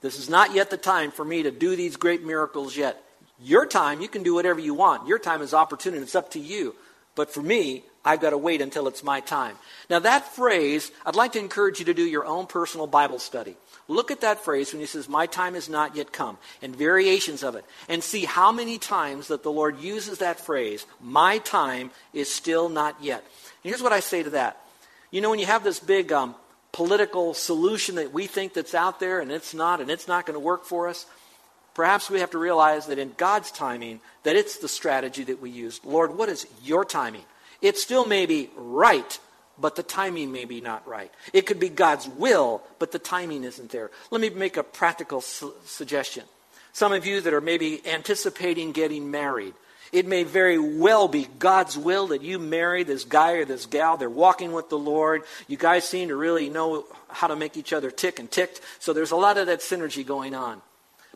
this 0.00 0.18
is 0.18 0.28
not 0.28 0.52
yet 0.52 0.68
the 0.68 0.76
time 0.76 1.12
for 1.12 1.24
me 1.24 1.44
to 1.44 1.52
do 1.52 1.76
these 1.76 1.94
great 1.94 2.24
miracles 2.24 2.76
yet. 2.76 3.00
Your 3.38 3.64
time, 3.64 4.00
you 4.00 4.08
can 4.08 4.24
do 4.24 4.34
whatever 4.34 4.58
you 4.58 4.74
want. 4.74 5.06
Your 5.06 5.20
time 5.20 5.40
is 5.40 5.54
opportune, 5.54 5.94
and 5.94 6.02
it's 6.02 6.16
up 6.16 6.32
to 6.32 6.40
you. 6.40 6.74
But 7.16 7.32
for 7.32 7.42
me, 7.42 7.82
I've 8.04 8.20
got 8.20 8.30
to 8.30 8.38
wait 8.38 8.60
until 8.60 8.86
it's 8.86 9.02
my 9.02 9.18
time. 9.18 9.56
Now, 9.90 9.98
that 9.98 10.34
phrase, 10.36 10.92
I'd 11.04 11.16
like 11.16 11.32
to 11.32 11.40
encourage 11.40 11.80
you 11.80 11.86
to 11.86 11.94
do 11.94 12.04
your 12.04 12.24
own 12.24 12.46
personal 12.46 12.86
Bible 12.86 13.18
study. 13.18 13.56
Look 13.88 14.10
at 14.10 14.20
that 14.20 14.44
phrase 14.44 14.72
when 14.72 14.80
he 14.80 14.86
says, 14.86 15.08
My 15.08 15.26
time 15.26 15.56
is 15.56 15.68
not 15.68 15.96
yet 15.96 16.12
come, 16.12 16.38
and 16.62 16.76
variations 16.76 17.42
of 17.42 17.56
it, 17.56 17.64
and 17.88 18.04
see 18.04 18.24
how 18.24 18.52
many 18.52 18.78
times 18.78 19.28
that 19.28 19.42
the 19.42 19.50
Lord 19.50 19.80
uses 19.80 20.18
that 20.18 20.38
phrase, 20.38 20.86
My 21.00 21.38
time 21.38 21.90
is 22.12 22.32
still 22.32 22.68
not 22.68 23.02
yet. 23.02 23.24
And 23.64 23.70
here's 23.70 23.82
what 23.82 23.92
I 23.92 24.00
say 24.00 24.22
to 24.22 24.30
that. 24.30 24.60
You 25.10 25.20
know, 25.20 25.30
when 25.30 25.38
you 25.38 25.46
have 25.46 25.64
this 25.64 25.80
big 25.80 26.12
um, 26.12 26.34
political 26.72 27.32
solution 27.32 27.94
that 27.94 28.12
we 28.12 28.26
think 28.26 28.54
that's 28.54 28.74
out 28.74 29.00
there, 29.00 29.20
and 29.20 29.32
it's 29.32 29.54
not, 29.54 29.80
and 29.80 29.90
it's 29.90 30.06
not 30.06 30.26
going 30.26 30.34
to 30.34 30.44
work 30.44 30.64
for 30.64 30.88
us, 30.88 31.06
perhaps 31.76 32.08
we 32.08 32.20
have 32.20 32.30
to 32.30 32.38
realize 32.38 32.86
that 32.86 32.98
in 32.98 33.12
God's 33.18 33.50
timing, 33.50 34.00
that 34.22 34.34
it's 34.34 34.56
the 34.56 34.68
strategy 34.68 35.22
that 35.24 35.42
we 35.42 35.50
use. 35.50 35.78
Lord, 35.84 36.16
what 36.16 36.30
is 36.30 36.46
your 36.64 36.86
timing? 36.86 37.24
It 37.60 37.76
still 37.76 38.06
may 38.06 38.24
be 38.24 38.48
right, 38.56 39.20
but 39.60 39.76
the 39.76 39.82
timing 39.82 40.32
may 40.32 40.46
be 40.46 40.62
not 40.62 40.88
right. 40.88 41.12
It 41.34 41.44
could 41.44 41.60
be 41.60 41.68
God's 41.68 42.08
will, 42.08 42.62
but 42.78 42.92
the 42.92 42.98
timing 42.98 43.44
isn't 43.44 43.70
there. 43.70 43.90
Let 44.10 44.22
me 44.22 44.30
make 44.30 44.56
a 44.56 44.62
practical 44.62 45.20
su- 45.20 45.52
suggestion. 45.66 46.24
Some 46.72 46.94
of 46.94 47.04
you 47.04 47.20
that 47.20 47.34
are 47.34 47.42
maybe 47.42 47.86
anticipating 47.86 48.72
getting 48.72 49.10
married, 49.10 49.52
it 49.92 50.06
may 50.06 50.24
very 50.24 50.58
well 50.58 51.08
be 51.08 51.28
God's 51.38 51.76
will 51.76 52.06
that 52.06 52.22
you 52.22 52.38
marry 52.38 52.84
this 52.84 53.04
guy 53.04 53.32
or 53.32 53.44
this 53.44 53.66
gal. 53.66 53.98
They're 53.98 54.08
walking 54.08 54.52
with 54.52 54.70
the 54.70 54.78
Lord. 54.78 55.24
You 55.46 55.58
guys 55.58 55.86
seem 55.86 56.08
to 56.08 56.16
really 56.16 56.48
know 56.48 56.86
how 57.08 57.26
to 57.26 57.36
make 57.36 57.58
each 57.58 57.74
other 57.74 57.90
tick 57.90 58.18
and 58.18 58.30
ticked. 58.30 58.62
So 58.78 58.94
there's 58.94 59.10
a 59.10 59.16
lot 59.16 59.36
of 59.36 59.46
that 59.48 59.60
synergy 59.60 60.06
going 60.06 60.34
on. 60.34 60.62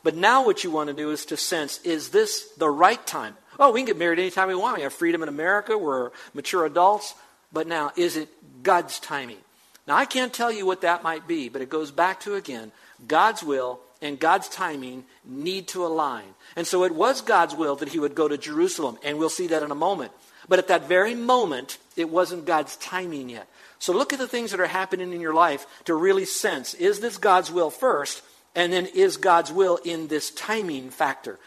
But 0.02 0.16
now 0.16 0.45
what 0.45 0.64
you 0.64 0.71
want 0.71 0.88
to 0.88 0.95
do 0.95 1.11
is 1.11 1.26
to 1.26 1.37
sense, 1.37 1.80
is 1.83 2.09
this 2.09 2.49
the 2.57 2.71
right 2.71 3.04
time? 3.07 3.37
Oh, 3.59 3.73
we 3.73 3.80
can 3.80 3.87
get 3.87 3.99
married 3.99 4.19
anytime 4.19 4.49
we 4.49 4.54
want. 4.54 4.76
We 4.76 4.83
have 4.83 4.92
freedom 4.92 5.23
in 5.23 5.28
America. 5.28 5.76
We're 5.76 6.11
mature 6.33 6.64
adults. 6.64 7.14
But 7.52 7.66
now, 7.66 7.92
is 7.97 8.16
it 8.16 8.28
God's 8.62 8.99
timing? 9.00 9.38
Now, 9.87 9.97
I 9.97 10.04
can't 10.04 10.33
tell 10.33 10.52
you 10.52 10.64
what 10.64 10.83
that 10.83 11.02
might 11.02 11.26
be, 11.26 11.49
but 11.49 11.62
it 11.62 11.69
goes 11.69 11.90
back 11.90 12.21
to, 12.21 12.37
again, 12.37 12.73
God's 13.07 13.42
will 13.42 13.80
and 14.00 14.19
God's 14.19 14.49
timing 14.49 15.04
need 15.25 15.69
to 15.69 15.85
align. 15.85 16.25
And 16.57 16.66
so 16.66 16.85
it 16.85 16.95
was 16.95 17.21
God's 17.21 17.54
will 17.54 17.76
that 17.76 17.88
he 17.88 17.99
would 17.99 18.14
go 18.14 18.28
to 18.28 18.38
Jerusalem, 18.38 18.99
and 19.04 19.19
we'll 19.19 19.28
see 19.28 19.49
that 19.49 19.62
in 19.62 19.71
a 19.71 19.75
moment. 19.75 20.12
But 20.49 20.59
at 20.59 20.69
that 20.69 20.88
very 20.88 21.14
moment, 21.14 21.78
it 21.97 22.09
wasn't 22.09 22.47
God's 22.47 22.76
timing 22.76 23.28
yet. 23.28 23.47
So 23.78 23.92
look 23.92 24.12
at 24.12 24.19
the 24.19 24.28
things 24.28 24.50
that 24.50 24.61
are 24.61 24.66
happening 24.66 25.12
in 25.12 25.21
your 25.21 25.35
life 25.35 25.66
to 25.85 25.95
really 25.95 26.25
sense 26.25 26.75
is 26.75 27.00
this 27.00 27.19
God's 27.19 27.50
will 27.50 27.71
first, 27.71 28.23
and 28.54 28.73
then 28.73 28.87
is 28.87 29.16
God's 29.16 29.52
will 29.52 29.78
in 29.85 30.09
this 30.09 30.30
timing 30.30 30.90
factor? 30.90 31.38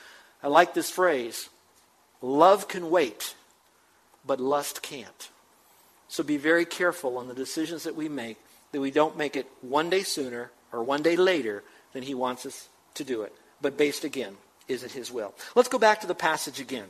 I 0.41 0.48
like 0.48 0.74
this 0.74 0.89
phrase 0.89 1.50
love 2.22 2.67
can 2.67 2.89
wait, 2.89 3.36
but 4.25 4.39
lust 4.39 4.81
can't. 4.81 5.29
So 6.07 6.24
be 6.24 6.38
very 6.38 6.65
careful 6.65 7.17
on 7.17 7.27
the 7.27 7.33
decisions 7.33 7.83
that 7.83 7.95
we 7.95 8.07
make 8.07 8.38
that 8.72 8.81
we 8.81 8.91
don't 8.91 9.17
make 9.17 9.36
it 9.36 9.48
one 9.62 9.89
day 9.89 10.03
sooner 10.03 10.51
or 10.72 10.83
one 10.83 11.01
day 11.01 11.15
later 11.15 11.63
than 11.93 12.03
He 12.03 12.13
wants 12.13 12.45
us 12.45 12.67
to 12.95 13.03
do 13.03 13.22
it. 13.22 13.33
But 13.62 13.77
based 13.77 14.03
again, 14.03 14.36
is 14.67 14.83
it 14.83 14.91
His 14.91 15.12
will? 15.12 15.33
Let's 15.55 15.69
go 15.69 15.77
back 15.77 16.01
to 16.01 16.07
the 16.07 16.15
passage 16.15 16.60
again. 16.60 16.88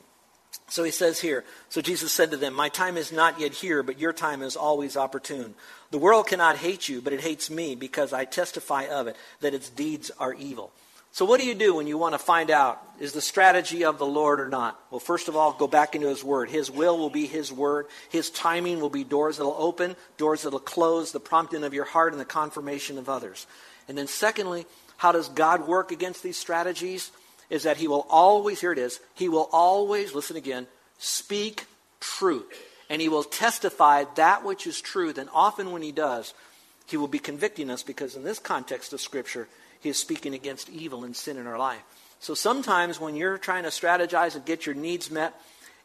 So 0.69 0.83
he 0.83 0.91
says 0.91 1.19
here, 1.19 1.43
so 1.69 1.81
Jesus 1.81 2.11
said 2.11 2.31
to 2.31 2.37
them, 2.37 2.53
My 2.53 2.69
time 2.69 2.97
is 2.97 3.11
not 3.11 3.39
yet 3.39 3.53
here, 3.53 3.83
but 3.83 3.99
your 3.99 4.13
time 4.13 4.41
is 4.41 4.55
always 4.55 4.97
opportune. 4.97 5.53
The 5.91 5.99
world 5.99 6.27
cannot 6.27 6.57
hate 6.57 6.89
you, 6.89 7.01
but 7.01 7.13
it 7.13 7.21
hates 7.21 7.49
me 7.49 7.75
because 7.75 8.13
I 8.13 8.25
testify 8.25 8.85
of 8.85 9.07
it 9.07 9.15
that 9.41 9.53
its 9.53 9.69
deeds 9.69 10.09
are 10.19 10.33
evil. 10.33 10.71
So, 11.11 11.25
what 11.25 11.39
do 11.39 11.45
you 11.45 11.53
do 11.53 11.75
when 11.75 11.85
you 11.85 11.99
want 11.99 12.15
to 12.15 12.19
find 12.19 12.49
out 12.49 12.81
is 12.99 13.13
the 13.13 13.21
strategy 13.21 13.85
of 13.85 13.99
the 13.99 14.05
Lord 14.05 14.39
or 14.39 14.49
not? 14.49 14.79
Well, 14.89 14.99
first 14.99 15.27
of 15.27 15.35
all, 15.35 15.53
go 15.53 15.67
back 15.67 15.93
into 15.93 16.07
His 16.07 16.23
Word. 16.23 16.49
His 16.49 16.71
will 16.71 16.97
will 16.97 17.11
be 17.11 17.27
His 17.27 17.51
Word. 17.51 17.85
His 18.09 18.31
timing 18.31 18.79
will 18.79 18.89
be 18.89 19.03
doors 19.03 19.37
that 19.37 19.43
will 19.43 19.55
open, 19.55 19.95
doors 20.17 20.41
that 20.41 20.49
will 20.49 20.59
close, 20.59 21.11
the 21.11 21.19
prompting 21.19 21.63
of 21.63 21.75
your 21.75 21.85
heart 21.85 22.13
and 22.13 22.19
the 22.19 22.25
confirmation 22.25 22.97
of 22.97 23.09
others. 23.09 23.45
And 23.87 23.95
then, 23.95 24.07
secondly, 24.07 24.65
how 24.97 25.11
does 25.11 25.29
God 25.29 25.67
work 25.67 25.91
against 25.91 26.23
these 26.23 26.37
strategies? 26.37 27.11
Is 27.49 27.63
that 27.63 27.77
He 27.77 27.87
will 27.87 28.05
always, 28.09 28.61
here 28.61 28.71
it 28.71 28.79
is, 28.79 28.99
He 29.13 29.29
will 29.29 29.49
always, 29.51 30.13
listen 30.13 30.37
again, 30.37 30.67
speak 30.97 31.65
truth. 31.99 32.45
And 32.89 33.01
He 33.01 33.09
will 33.09 33.23
testify 33.23 34.05
that 34.15 34.43
which 34.43 34.67
is 34.67 34.81
truth. 34.81 35.17
And 35.17 35.29
often 35.33 35.71
when 35.71 35.81
He 35.81 35.91
does, 35.91 36.33
He 36.87 36.97
will 36.97 37.07
be 37.07 37.19
convicting 37.19 37.69
us 37.69 37.83
because 37.83 38.15
in 38.15 38.23
this 38.23 38.39
context 38.39 38.93
of 38.93 39.01
Scripture, 39.01 39.47
he 39.83 39.89
is 39.89 39.99
speaking 39.99 40.33
against 40.33 40.69
evil 40.69 41.03
and 41.03 41.13
sin 41.13 41.37
in 41.37 41.45
our 41.45 41.59
life. 41.59 41.81
So 42.21 42.33
sometimes 42.35 43.01
when 43.01 43.17
you're 43.17 43.37
trying 43.37 43.63
to 43.63 43.69
strategize 43.69 44.33
and 44.33 44.45
get 44.45 44.65
your 44.65 44.75
needs 44.75 45.11
met, 45.11 45.33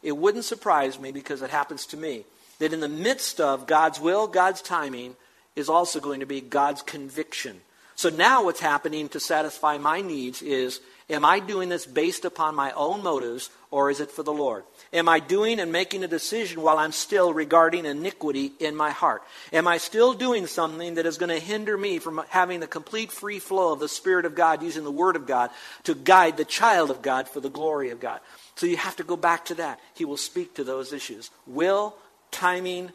it 0.05 0.16
wouldn't 0.16 0.44
surprise 0.44 1.01
me 1.01 1.11
because 1.11 1.42
it 1.42 1.51
happens 1.51 1.85
to 1.87 1.97
me 1.97 2.25
that 2.61 2.73
in 2.73 2.79
the 2.79 2.88
midst 2.88 3.40
of 3.40 3.66
God's 3.66 3.99
will, 3.99 4.29
God's 4.29 4.62
timing, 4.62 5.16
is 5.57 5.68
also 5.68 5.99
going 5.99 6.21
to 6.21 6.27
be 6.27 6.40
God's 6.40 6.81
conviction. 6.81 7.61
So 7.98 8.11
now 8.11 8.44
what's 8.44 8.61
happening 8.61 9.08
to 9.08 9.18
satisfy 9.18 9.76
my 9.76 10.02
needs 10.02 10.40
is 10.40 10.80
am 11.11 11.24
I 11.24 11.40
doing 11.40 11.68
this 11.68 11.84
based 11.84 12.24
upon 12.24 12.54
my 12.54 12.70
own 12.70 13.02
motives 13.02 13.50
or 13.72 13.90
is 13.90 13.98
it 13.98 14.12
for 14.12 14.22
the 14.22 14.32
Lord? 14.32 14.62
Am 14.92 15.08
I 15.08 15.18
doing 15.18 15.58
and 15.58 15.72
making 15.72 16.04
a 16.04 16.06
decision 16.06 16.62
while 16.62 16.78
I'm 16.78 16.92
still 16.92 17.32
regarding 17.32 17.87
iniquity 17.87 18.52
in 18.61 18.76
my 18.76 18.92
heart? 18.92 19.24
Am 19.52 19.66
I 19.66 19.78
still 19.78 20.14
doing 20.14 20.46
something 20.46 20.94
that 20.94 21.06
is 21.06 21.18
going 21.18 21.30
to 21.30 21.44
hinder 21.44 21.76
me 21.76 21.98
from 21.98 22.22
having 22.28 22.61
the 22.61 22.68
complete 22.68 23.11
free 23.11 23.40
flow 23.40 23.72
of 23.72 23.80
the 23.80 23.88
Spirit 23.88 24.26
of 24.26 24.37
God 24.37 24.62
using 24.62 24.84
the 24.84 24.92
Word 24.92 25.16
of 25.16 25.26
God 25.26 25.50
to 25.82 25.96
guide 25.96 26.37
the 26.37 26.44
child 26.44 26.92
of 26.92 27.02
God 27.02 27.28
for 27.28 27.40
the 27.40 27.50
glory 27.50 27.90
of 27.90 27.98
God? 27.98 28.20
So 28.54 28.66
you 28.66 28.76
have 28.76 28.94
to 28.96 29.02
go 29.02 29.16
back 29.16 29.46
to 29.46 29.56
that. 29.56 29.80
He 29.94 30.04
will 30.04 30.16
speak 30.16 30.54
to 30.54 30.62
those 30.62 30.92
issues 30.92 31.32
will, 31.48 31.96
timing, 32.30 32.92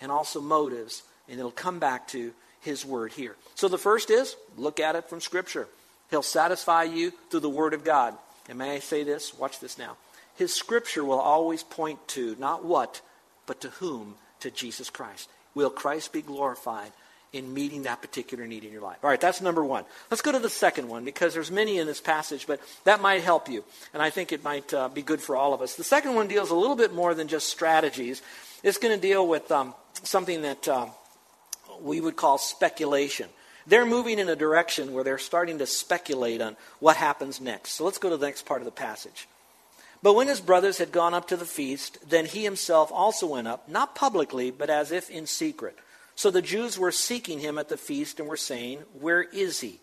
and 0.00 0.12
also 0.12 0.40
motives. 0.40 1.02
And 1.28 1.40
it'll 1.40 1.50
come 1.50 1.80
back 1.80 2.06
to 2.08 2.32
His 2.64 2.84
Word 2.84 3.12
here. 3.12 3.36
So 3.54 3.68
the 3.68 3.78
first 3.78 4.10
is 4.10 4.36
look 4.56 4.80
at 4.80 4.96
it 4.96 5.08
from 5.08 5.20
Scripture. 5.20 5.68
He'll 6.10 6.22
satisfy 6.22 6.84
you 6.84 7.12
through 7.30 7.40
the 7.40 7.48
Word 7.48 7.74
of 7.74 7.84
God. 7.84 8.14
And 8.48 8.58
may 8.58 8.74
I 8.74 8.78
say 8.80 9.04
this? 9.04 9.36
Watch 9.38 9.60
this 9.60 9.78
now. 9.78 9.96
His 10.36 10.52
scripture 10.52 11.04
will 11.04 11.20
always 11.20 11.62
point 11.62 12.06
to 12.08 12.36
not 12.38 12.64
what, 12.64 13.00
but 13.46 13.60
to 13.60 13.68
whom? 13.70 14.16
To 14.40 14.50
Jesus 14.50 14.90
Christ. 14.90 15.28
Will 15.54 15.70
Christ 15.70 16.12
be 16.12 16.22
glorified 16.22 16.92
in 17.32 17.54
meeting 17.54 17.84
that 17.84 18.02
particular 18.02 18.46
need 18.46 18.64
in 18.64 18.72
your 18.72 18.82
life? 18.82 18.98
All 19.02 19.10
right, 19.10 19.20
that's 19.20 19.40
number 19.40 19.64
one. 19.64 19.84
Let's 20.10 20.22
go 20.22 20.32
to 20.32 20.38
the 20.38 20.50
second 20.50 20.88
one 20.88 21.04
because 21.04 21.34
there's 21.34 21.50
many 21.50 21.78
in 21.78 21.86
this 21.86 22.00
passage, 22.00 22.46
but 22.46 22.60
that 22.84 23.00
might 23.00 23.22
help 23.22 23.48
you, 23.48 23.64
and 23.92 24.02
I 24.02 24.10
think 24.10 24.32
it 24.32 24.44
might 24.44 24.74
uh, 24.74 24.88
be 24.88 25.02
good 25.02 25.20
for 25.20 25.36
all 25.36 25.54
of 25.54 25.62
us. 25.62 25.76
The 25.76 25.84
second 25.84 26.14
one 26.14 26.28
deals 26.28 26.50
a 26.50 26.56
little 26.56 26.76
bit 26.76 26.92
more 26.92 27.14
than 27.14 27.28
just 27.28 27.48
strategies. 27.48 28.20
It's 28.62 28.78
going 28.78 28.94
to 28.94 29.00
deal 29.00 29.26
with 29.26 29.50
um, 29.52 29.74
something 30.02 30.42
that 30.42 30.66
uh, 30.68 30.86
we 31.82 32.00
would 32.00 32.16
call 32.16 32.38
speculation. 32.38 33.28
They're 33.66 33.86
moving 33.86 34.18
in 34.18 34.28
a 34.28 34.36
direction 34.36 34.92
where 34.92 35.04
they're 35.04 35.18
starting 35.18 35.58
to 35.58 35.66
speculate 35.66 36.42
on 36.42 36.56
what 36.80 36.96
happens 36.96 37.40
next. 37.40 37.72
So 37.72 37.84
let's 37.84 37.98
go 37.98 38.10
to 38.10 38.16
the 38.16 38.26
next 38.26 38.44
part 38.44 38.60
of 38.60 38.66
the 38.66 38.70
passage. 38.70 39.26
But 40.02 40.14
when 40.14 40.28
his 40.28 40.40
brothers 40.40 40.76
had 40.76 40.92
gone 40.92 41.14
up 41.14 41.28
to 41.28 41.36
the 41.36 41.46
feast, 41.46 42.10
then 42.10 42.26
he 42.26 42.44
himself 42.44 42.92
also 42.92 43.26
went 43.26 43.48
up, 43.48 43.68
not 43.70 43.94
publicly, 43.94 44.50
but 44.50 44.68
as 44.68 44.92
if 44.92 45.08
in 45.08 45.26
secret. 45.26 45.78
So 46.14 46.30
the 46.30 46.42
Jews 46.42 46.78
were 46.78 46.92
seeking 46.92 47.40
him 47.40 47.58
at 47.58 47.70
the 47.70 47.78
feast 47.78 48.20
and 48.20 48.28
were 48.28 48.36
saying, 48.36 48.80
Where 49.00 49.22
is 49.22 49.60
he? 49.60 49.80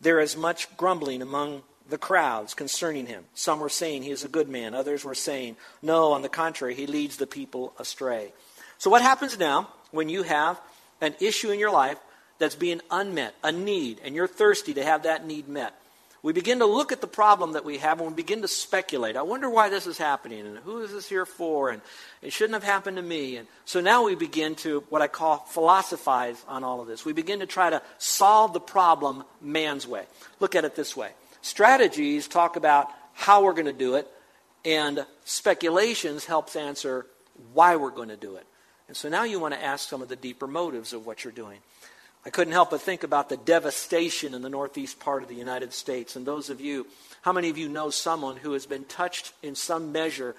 There 0.00 0.20
is 0.20 0.36
much 0.36 0.76
grumbling 0.76 1.22
among 1.22 1.62
the 1.88 1.98
crowds 1.98 2.54
concerning 2.54 3.06
him. 3.06 3.24
Some 3.34 3.58
were 3.58 3.68
saying 3.68 4.02
he 4.02 4.10
is 4.10 4.22
a 4.22 4.28
good 4.28 4.48
man. 4.48 4.74
Others 4.74 5.04
were 5.04 5.14
saying, 5.14 5.56
No, 5.82 6.12
on 6.12 6.22
the 6.22 6.28
contrary, 6.28 6.74
he 6.76 6.86
leads 6.86 7.16
the 7.16 7.26
people 7.26 7.72
astray. 7.78 8.32
So 8.78 8.90
what 8.90 9.02
happens 9.02 9.38
now 9.38 9.68
when 9.90 10.08
you 10.08 10.22
have 10.22 10.60
an 11.00 11.14
issue 11.20 11.50
in 11.50 11.58
your 11.58 11.70
life 11.70 11.98
that's 12.38 12.54
being 12.54 12.80
unmet, 12.90 13.34
a 13.42 13.52
need, 13.52 14.00
and 14.04 14.14
you're 14.14 14.28
thirsty 14.28 14.74
to 14.74 14.84
have 14.84 15.04
that 15.04 15.26
need 15.26 15.48
met? 15.48 15.74
we 16.22 16.32
begin 16.32 16.58
to 16.58 16.66
look 16.66 16.90
at 16.90 17.00
the 17.00 17.06
problem 17.06 17.52
that 17.52 17.64
we 17.64 17.78
have 17.78 18.00
and 18.00 18.10
we 18.10 18.14
begin 18.14 18.42
to 18.42 18.48
speculate. 18.48 19.16
I 19.16 19.22
wonder 19.22 19.48
why 19.48 19.68
this 19.68 19.86
is 19.86 19.98
happening 19.98 20.46
and 20.46 20.58
who 20.58 20.80
is 20.82 20.92
this 20.92 21.08
here 21.08 21.24
for 21.24 21.70
and 21.70 21.80
it 22.22 22.32
shouldn't 22.32 22.54
have 22.54 22.64
happened 22.64 22.96
to 22.96 23.02
me. 23.02 23.36
And 23.36 23.46
so 23.64 23.80
now 23.80 24.04
we 24.04 24.14
begin 24.14 24.54
to 24.56 24.84
what 24.88 25.00
I 25.00 25.06
call 25.06 25.38
philosophize 25.38 26.42
on 26.48 26.64
all 26.64 26.80
of 26.80 26.88
this. 26.88 27.04
We 27.04 27.12
begin 27.12 27.40
to 27.40 27.46
try 27.46 27.70
to 27.70 27.82
solve 27.98 28.52
the 28.52 28.60
problem 28.60 29.24
man's 29.40 29.86
way. 29.86 30.06
Look 30.40 30.56
at 30.56 30.64
it 30.64 30.74
this 30.74 30.96
way. 30.96 31.10
Strategies 31.40 32.26
talk 32.26 32.56
about 32.56 32.88
how 33.14 33.44
we're 33.44 33.52
going 33.52 33.66
to 33.66 33.72
do 33.72 33.94
it 33.94 34.08
and 34.64 35.06
speculations 35.24 36.24
helps 36.24 36.56
answer 36.56 37.06
why 37.52 37.76
we're 37.76 37.90
going 37.90 38.08
to 38.08 38.16
do 38.16 38.34
it. 38.36 38.46
And 38.88 38.96
so 38.96 39.08
now 39.08 39.24
you 39.24 39.38
want 39.38 39.54
to 39.54 39.62
ask 39.62 39.88
some 39.88 40.02
of 40.02 40.08
the 40.08 40.16
deeper 40.16 40.46
motives 40.46 40.92
of 40.92 41.06
what 41.06 41.22
you're 41.22 41.32
doing. 41.32 41.58
I 42.26 42.30
couldn't 42.30 42.52
help 42.52 42.70
but 42.70 42.80
think 42.80 43.04
about 43.04 43.28
the 43.28 43.36
devastation 43.36 44.34
in 44.34 44.42
the 44.42 44.48
northeast 44.48 44.98
part 44.98 45.22
of 45.22 45.28
the 45.28 45.34
United 45.34 45.72
States. 45.72 46.16
And 46.16 46.26
those 46.26 46.50
of 46.50 46.60
you, 46.60 46.86
how 47.22 47.32
many 47.32 47.48
of 47.48 47.58
you 47.58 47.68
know 47.68 47.90
someone 47.90 48.36
who 48.36 48.52
has 48.52 48.66
been 48.66 48.84
touched 48.84 49.32
in 49.42 49.54
some 49.54 49.92
measure 49.92 50.34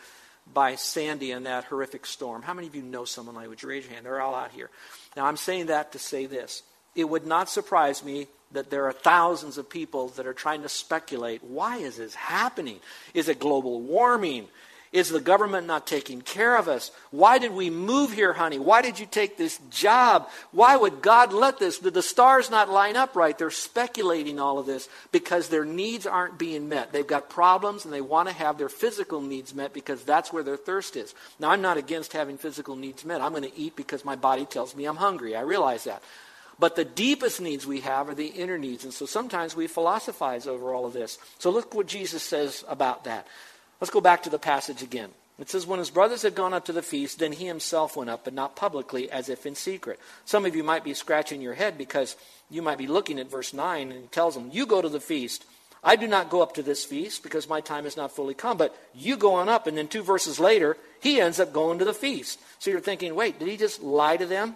by 0.54 0.76
Sandy 0.76 1.32
and 1.32 1.46
that 1.46 1.66
horrific 1.66 2.06
storm? 2.06 2.42
How 2.42 2.54
many 2.54 2.68
of 2.68 2.76
you 2.76 2.82
know 2.82 3.06
someone 3.06 3.36
like 3.36 3.48
Would 3.48 3.62
you 3.62 3.70
raise 3.70 3.86
your 3.86 3.94
hand? 3.94 4.06
They're 4.06 4.22
all 4.22 4.36
out 4.36 4.52
here. 4.52 4.70
Now, 5.16 5.26
I'm 5.26 5.38
saying 5.38 5.68
that 5.68 5.94
to 5.94 6.00
say 6.00 6.26
this. 6.26 6.64
It 6.96 7.08
would 7.08 7.26
not 7.26 7.50
surprise 7.50 8.04
me 8.04 8.28
that 8.52 8.72
there 8.72 8.86
are 8.86 8.94
thousands 8.94 9.58
of 9.58 9.70
people 9.70 10.08
that 10.10 10.26
are 10.26 10.34
trying 10.34 10.64
to 10.64 10.70
speculate 10.70 11.44
why 11.44 11.78
is 11.78 11.98
this 11.98 12.16
happening? 12.16 12.80
Is 13.14 13.30
it 13.30 13.40
global 13.40 13.80
warming? 13.80 14.48
Is 14.92 15.10
the 15.10 15.20
government 15.20 15.68
not 15.68 15.86
taking 15.86 16.22
care 16.22 16.58
of 16.58 16.68
us? 16.68 16.90
Why 17.12 17.38
did 17.38 17.52
we 17.52 17.70
move 17.70 18.12
here, 18.12 18.34
honey? 18.34 18.58
Why 18.58 18.82
did 18.82 18.98
you 18.98 19.06
take 19.06 19.38
this 19.38 19.60
job? 19.70 20.28
Why 20.52 20.76
would 20.76 21.04
God 21.04 21.32
let 21.32 21.60
this? 21.60 21.78
Did 21.78 21.94
the 21.94 22.02
stars 22.02 22.50
not 22.50 22.72
line 22.72 22.96
up 22.96 23.16
right? 23.16 23.38
They're 23.38 23.52
speculating 23.52 24.40
all 24.40 24.58
of 24.58 24.66
this 24.66 24.90
because 25.12 25.48
their 25.50 25.64
needs 25.64 26.08
aren't 26.08 26.40
being 26.40 26.70
met. 26.70 26.92
They've 26.92 27.06
got 27.06 27.30
problems 27.30 27.86
and 27.86 27.94
they 27.94 28.02
want 28.02 28.30
to 28.30 28.34
have 28.34 28.58
their 28.58 28.70
physical 28.70 29.22
needs 29.22 29.54
met 29.54 29.74
because 29.74 30.04
that's 30.04 30.34
where 30.34 30.44
their 30.44 30.58
thirst 30.58 30.96
is. 30.96 31.14
Now, 31.40 31.52
I'm 31.52 31.62
not 31.62 31.78
against 31.78 32.14
having 32.14 32.40
physical 32.40 32.76
needs 32.76 33.06
met. 33.06 33.22
I'm 33.22 33.32
going 33.32 33.44
to 33.44 33.60
eat 33.60 33.76
because 33.76 34.04
my 34.04 34.16
body 34.16 34.46
tells 34.46 34.76
me 34.76 34.86
I'm 34.86 34.96
hungry. 34.96 35.36
I 35.36 35.42
realize 35.42 35.84
that. 35.84 36.02
But 36.58 36.76
the 36.76 36.84
deepest 36.84 37.40
needs 37.40 37.66
we 37.66 37.82
have 37.82 38.10
are 38.10 38.16
the 38.16 38.28
inner 38.28 38.58
needs. 38.58 38.84
And 38.84 38.94
so 38.94 39.06
sometimes 39.06 39.56
we 39.56 39.68
philosophize 39.68 40.46
over 40.46 40.74
all 40.74 40.86
of 40.86 40.94
this. 40.94 41.20
So 41.38 41.52
look 41.52 41.74
what 41.74 41.88
Jesus 41.88 42.22
says 42.22 42.66
about 42.68 43.06
that. 43.06 43.28
Let's 43.80 43.92
go 43.92 44.02
back 44.02 44.24
to 44.24 44.30
the 44.30 44.40
passage 44.40 44.84
again. 44.84 45.10
It 45.40 45.50
says, 45.50 45.66
When 45.66 45.80
his 45.80 45.90
brothers 45.90 46.22
had 46.22 46.36
gone 46.36 46.54
up 46.54 46.66
to 46.66 46.74
the 46.74 46.82
feast, 46.82 47.20
then 47.20 47.32
he 47.32 47.48
himself 47.48 47.96
went 47.96 48.10
up, 48.10 48.26
but 48.26 48.34
not 48.34 48.56
publicly, 48.56 49.10
as 49.10 49.30
if 49.30 49.46
in 49.46 49.56
secret. 49.56 50.00
Some 50.26 50.46
of 50.46 50.56
you 50.56 50.64
might 50.64 50.84
be 50.84 50.94
scratching 50.94 51.42
your 51.42 51.54
head 51.54 51.78
because 51.78 52.18
you 52.50 52.62
might 52.62 52.78
be 52.78 52.88
looking 52.88 53.20
at 53.20 53.32
verse 53.32 53.54
9, 53.54 53.92
and 53.92 54.02
he 54.02 54.08
tells 54.08 54.36
them, 54.36 54.50
You 54.52 54.66
go 54.66 54.82
to 54.82 54.90
the 54.90 55.00
feast. 55.00 55.46
I 55.82 55.96
do 55.96 56.08
not 56.08 56.30
go 56.30 56.42
up 56.42 56.56
to 56.56 56.64
this 56.64 56.84
feast 56.84 57.24
because 57.24 57.48
my 57.48 57.62
time 57.62 57.86
is 57.86 57.96
not 57.96 58.14
fully 58.14 58.34
come, 58.34 58.58
but 58.58 58.76
you 58.94 59.16
go 59.16 59.36
on 59.36 59.48
up. 59.48 59.66
And 59.66 59.78
then 59.78 59.88
two 59.88 60.04
verses 60.04 60.38
later, 60.38 60.76
he 61.00 61.22
ends 61.22 61.40
up 61.40 61.54
going 61.54 61.80
to 61.80 61.86
the 61.86 61.94
feast. 61.94 62.38
So 62.60 62.70
you're 62.70 62.82
thinking, 62.82 63.16
wait, 63.16 63.40
did 63.40 63.48
he 63.48 63.56
just 63.56 63.82
lie 63.82 64.18
to 64.18 64.26
them? 64.26 64.56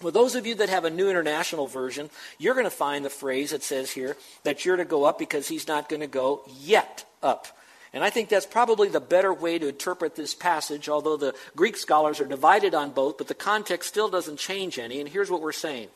Well, 0.00 0.12
those 0.12 0.34
of 0.34 0.46
you 0.46 0.54
that 0.56 0.70
have 0.70 0.86
a 0.86 0.90
New 0.90 1.10
International 1.10 1.66
Version, 1.66 2.08
you're 2.38 2.54
going 2.54 2.64
to 2.64 2.70
find 2.70 3.04
the 3.04 3.10
phrase 3.10 3.50
that 3.50 3.62
says 3.62 3.90
here 3.90 4.16
that 4.42 4.64
you're 4.64 4.76
to 4.76 4.86
go 4.86 5.04
up 5.04 5.18
because 5.18 5.48
he's 5.48 5.68
not 5.68 5.90
going 5.90 6.00
to 6.00 6.06
go 6.06 6.42
yet 6.46 7.04
up. 7.22 7.46
And 7.94 8.02
I 8.02 8.10
think 8.10 8.28
that's 8.28 8.44
probably 8.44 8.88
the 8.88 9.00
better 9.00 9.32
way 9.32 9.56
to 9.56 9.68
interpret 9.68 10.16
this 10.16 10.34
passage, 10.34 10.88
although 10.88 11.16
the 11.16 11.34
Greek 11.54 11.76
scholars 11.76 12.20
are 12.20 12.26
divided 12.26 12.74
on 12.74 12.90
both, 12.90 13.18
but 13.18 13.28
the 13.28 13.34
context 13.34 13.88
still 13.88 14.08
doesn't 14.08 14.36
change 14.36 14.80
any. 14.80 14.98
And 14.98 15.08
here's 15.08 15.30
what 15.30 15.40
we're 15.40 15.52
saying 15.52 15.88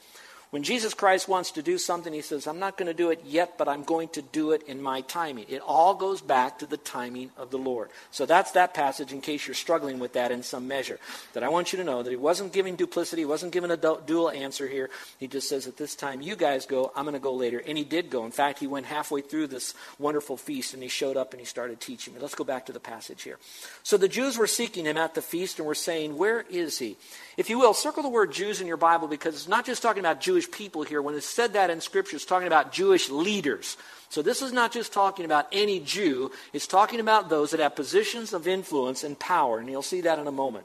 when 0.50 0.62
Jesus 0.62 0.94
Christ 0.94 1.28
wants 1.28 1.50
to 1.52 1.62
do 1.62 1.76
something, 1.76 2.10
he 2.10 2.22
says, 2.22 2.46
I'm 2.46 2.58
not 2.58 2.78
going 2.78 2.86
to 2.86 2.94
do 2.94 3.10
it 3.10 3.22
yet, 3.26 3.58
but 3.58 3.68
I'm 3.68 3.84
going 3.84 4.08
to 4.10 4.22
do 4.22 4.52
it 4.52 4.62
in 4.62 4.80
my 4.80 5.02
timing. 5.02 5.44
It 5.48 5.60
all 5.60 5.94
goes 5.94 6.22
back 6.22 6.60
to 6.60 6.66
the 6.66 6.78
timing 6.78 7.30
of 7.36 7.50
the 7.50 7.58
Lord. 7.58 7.90
So 8.10 8.24
that's 8.24 8.52
that 8.52 8.72
passage 8.72 9.12
in 9.12 9.20
case 9.20 9.46
you're 9.46 9.54
struggling 9.54 9.98
with 9.98 10.14
that 10.14 10.30
in 10.30 10.42
some 10.42 10.66
measure. 10.66 10.98
That 11.34 11.42
I 11.42 11.50
want 11.50 11.72
you 11.72 11.76
to 11.78 11.84
know 11.84 12.02
that 12.02 12.08
he 12.08 12.16
wasn't 12.16 12.54
giving 12.54 12.76
duplicity, 12.76 13.22
he 13.22 13.26
wasn't 13.26 13.52
giving 13.52 13.70
a 13.70 13.76
dual 13.76 14.30
answer 14.30 14.66
here. 14.66 14.88
He 15.18 15.26
just 15.26 15.50
says, 15.50 15.66
at 15.66 15.76
this 15.76 15.94
time, 15.94 16.22
you 16.22 16.34
guys 16.34 16.64
go, 16.64 16.92
I'm 16.96 17.04
going 17.04 17.12
to 17.12 17.20
go 17.20 17.34
later. 17.34 17.62
And 17.66 17.76
he 17.76 17.84
did 17.84 18.08
go. 18.08 18.24
In 18.24 18.30
fact, 18.30 18.58
he 18.58 18.66
went 18.66 18.86
halfway 18.86 19.20
through 19.20 19.48
this 19.48 19.74
wonderful 19.98 20.38
feast 20.38 20.72
and 20.72 20.82
he 20.82 20.88
showed 20.88 21.18
up 21.18 21.34
and 21.34 21.40
he 21.40 21.46
started 21.46 21.78
teaching 21.78 22.14
me. 22.14 22.20
Let's 22.20 22.34
go 22.34 22.44
back 22.44 22.64
to 22.66 22.72
the 22.72 22.80
passage 22.80 23.22
here. 23.22 23.38
So 23.82 23.98
the 23.98 24.08
Jews 24.08 24.38
were 24.38 24.46
seeking 24.46 24.86
him 24.86 24.96
at 24.96 25.14
the 25.14 25.20
feast 25.22 25.58
and 25.58 25.66
were 25.66 25.74
saying, 25.74 26.16
Where 26.16 26.40
is 26.48 26.78
he? 26.78 26.96
If 27.36 27.50
you 27.50 27.58
will, 27.58 27.74
circle 27.74 28.02
the 28.02 28.08
word 28.08 28.32
Jews 28.32 28.60
in 28.60 28.66
your 28.66 28.76
Bible 28.76 29.06
because 29.06 29.34
it's 29.34 29.46
not 29.46 29.64
just 29.64 29.82
talking 29.82 30.00
about 30.00 30.20
Jewish 30.38 30.50
people 30.52 30.84
here. 30.84 31.02
When 31.02 31.16
it's 31.16 31.26
said 31.26 31.54
that 31.54 31.68
in 31.68 31.80
Scripture, 31.80 32.14
it's 32.14 32.24
talking 32.24 32.46
about 32.46 32.70
Jewish 32.70 33.10
leaders. 33.10 33.76
So 34.08 34.22
this 34.22 34.40
is 34.40 34.52
not 34.52 34.72
just 34.72 34.92
talking 34.92 35.24
about 35.24 35.48
any 35.50 35.80
Jew, 35.80 36.30
it's 36.52 36.68
talking 36.68 37.00
about 37.00 37.28
those 37.28 37.50
that 37.50 37.58
have 37.58 37.74
positions 37.74 38.32
of 38.32 38.46
influence 38.46 39.02
and 39.02 39.18
power. 39.18 39.58
And 39.58 39.68
you'll 39.68 39.82
see 39.82 40.02
that 40.02 40.20
in 40.20 40.28
a 40.28 40.32
moment. 40.32 40.64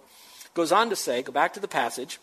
Goes 0.53 0.71
on 0.71 0.91
to 0.91 0.95
say, 0.95 1.23
go 1.23 1.31
back 1.31 1.53
to 1.53 1.59
the 1.59 1.67
passage. 1.67 2.19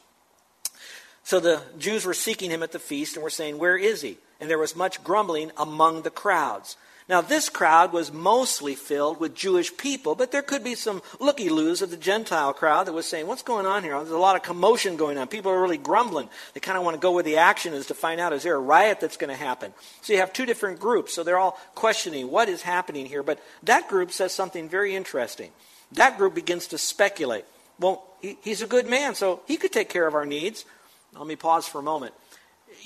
So 1.31 1.39
the 1.39 1.63
Jews 1.79 2.05
were 2.05 2.13
seeking 2.13 2.51
him 2.51 2.65
at 2.65 2.73
the 2.73 2.81
feast 2.81 3.15
and 3.15 3.23
were 3.23 3.31
saying, 3.31 3.57
Where 3.57 3.77
is 3.77 4.03
he? 4.03 4.19
And 4.41 4.51
there 4.51 4.59
was 4.59 4.75
much 4.75 5.05
grumbling 5.05 5.53
among 5.57 6.03
the 6.03 6.11
crowds. 6.11 6.77
Now, 7.09 7.21
this 7.21 7.49
crowd 7.49 7.93
was 7.93 8.13
mostly 8.13 8.75
filled 8.75 9.21
with 9.21 9.37
Jewish 9.37 9.77
people, 9.77 10.17
but 10.17 10.33
there 10.33 10.43
could 10.43 10.65
be 10.65 10.75
some 10.75 11.03
looky 11.21 11.49
loos 11.49 11.83
of 11.83 11.93
the 11.93 11.97
Gentile 11.97 12.53
crowd 12.53 12.89
that 12.89 12.95
was 12.95 13.07
saying, 13.07 13.29
What's 13.29 13.45
going 13.45 13.65
on 13.65 13.85
here? 13.85 13.97
There's 13.97 14.11
a 14.11 14.19
lot 14.19 14.35
of 14.35 14.43
commotion 14.43 14.97
going 14.97 15.19
on. 15.19 15.29
People 15.29 15.53
are 15.53 15.63
really 15.63 15.79
grumbling. 15.79 16.29
They 16.53 16.59
kind 16.59 16.77
of 16.77 16.83
want 16.83 16.97
to 16.97 17.01
go 17.01 17.13
where 17.13 17.23
the 17.23 17.37
action 17.37 17.75
is 17.75 17.87
to 17.87 17.95
find 17.95 18.21
out 18.21 18.33
is 18.33 18.43
there 18.43 18.57
a 18.57 18.59
riot 18.59 18.99
that's 18.99 19.17
going 19.17 19.31
to 19.31 19.37
happen? 19.37 19.73
So 20.03 20.13
you 20.13 20.19
have 20.19 20.33
two 20.33 20.47
different 20.47 20.81
groups. 20.81 21.15
So 21.15 21.23
they're 21.23 21.39
all 21.39 21.61
questioning 21.77 22.29
what 22.29 22.49
is 22.49 22.63
happening 22.63 23.07
here. 23.07 23.23
But 23.23 23.39
that 23.63 23.87
group 23.87 24.11
says 24.11 24.33
something 24.33 24.69
very 24.69 24.97
interesting. 24.97 25.53
That 25.93 26.19
group 26.19 26.35
begins 26.35 26.67
to 26.67 26.79
speculate. 26.79 27.45
Well, 27.79 28.03
he, 28.21 28.37
he's 28.43 28.63
a 28.63 28.67
good 28.67 28.89
man, 28.89 29.15
so 29.15 29.43
he 29.47 29.57
could 29.57 29.71
take 29.71 29.91
care 29.91 30.09
of 30.09 30.15
our 30.17 30.27
needs. 30.27 30.65
Let 31.17 31.27
me 31.27 31.37
pause 31.37 31.67
for 31.67 31.79
a 31.79 31.83
moment. 31.83 32.15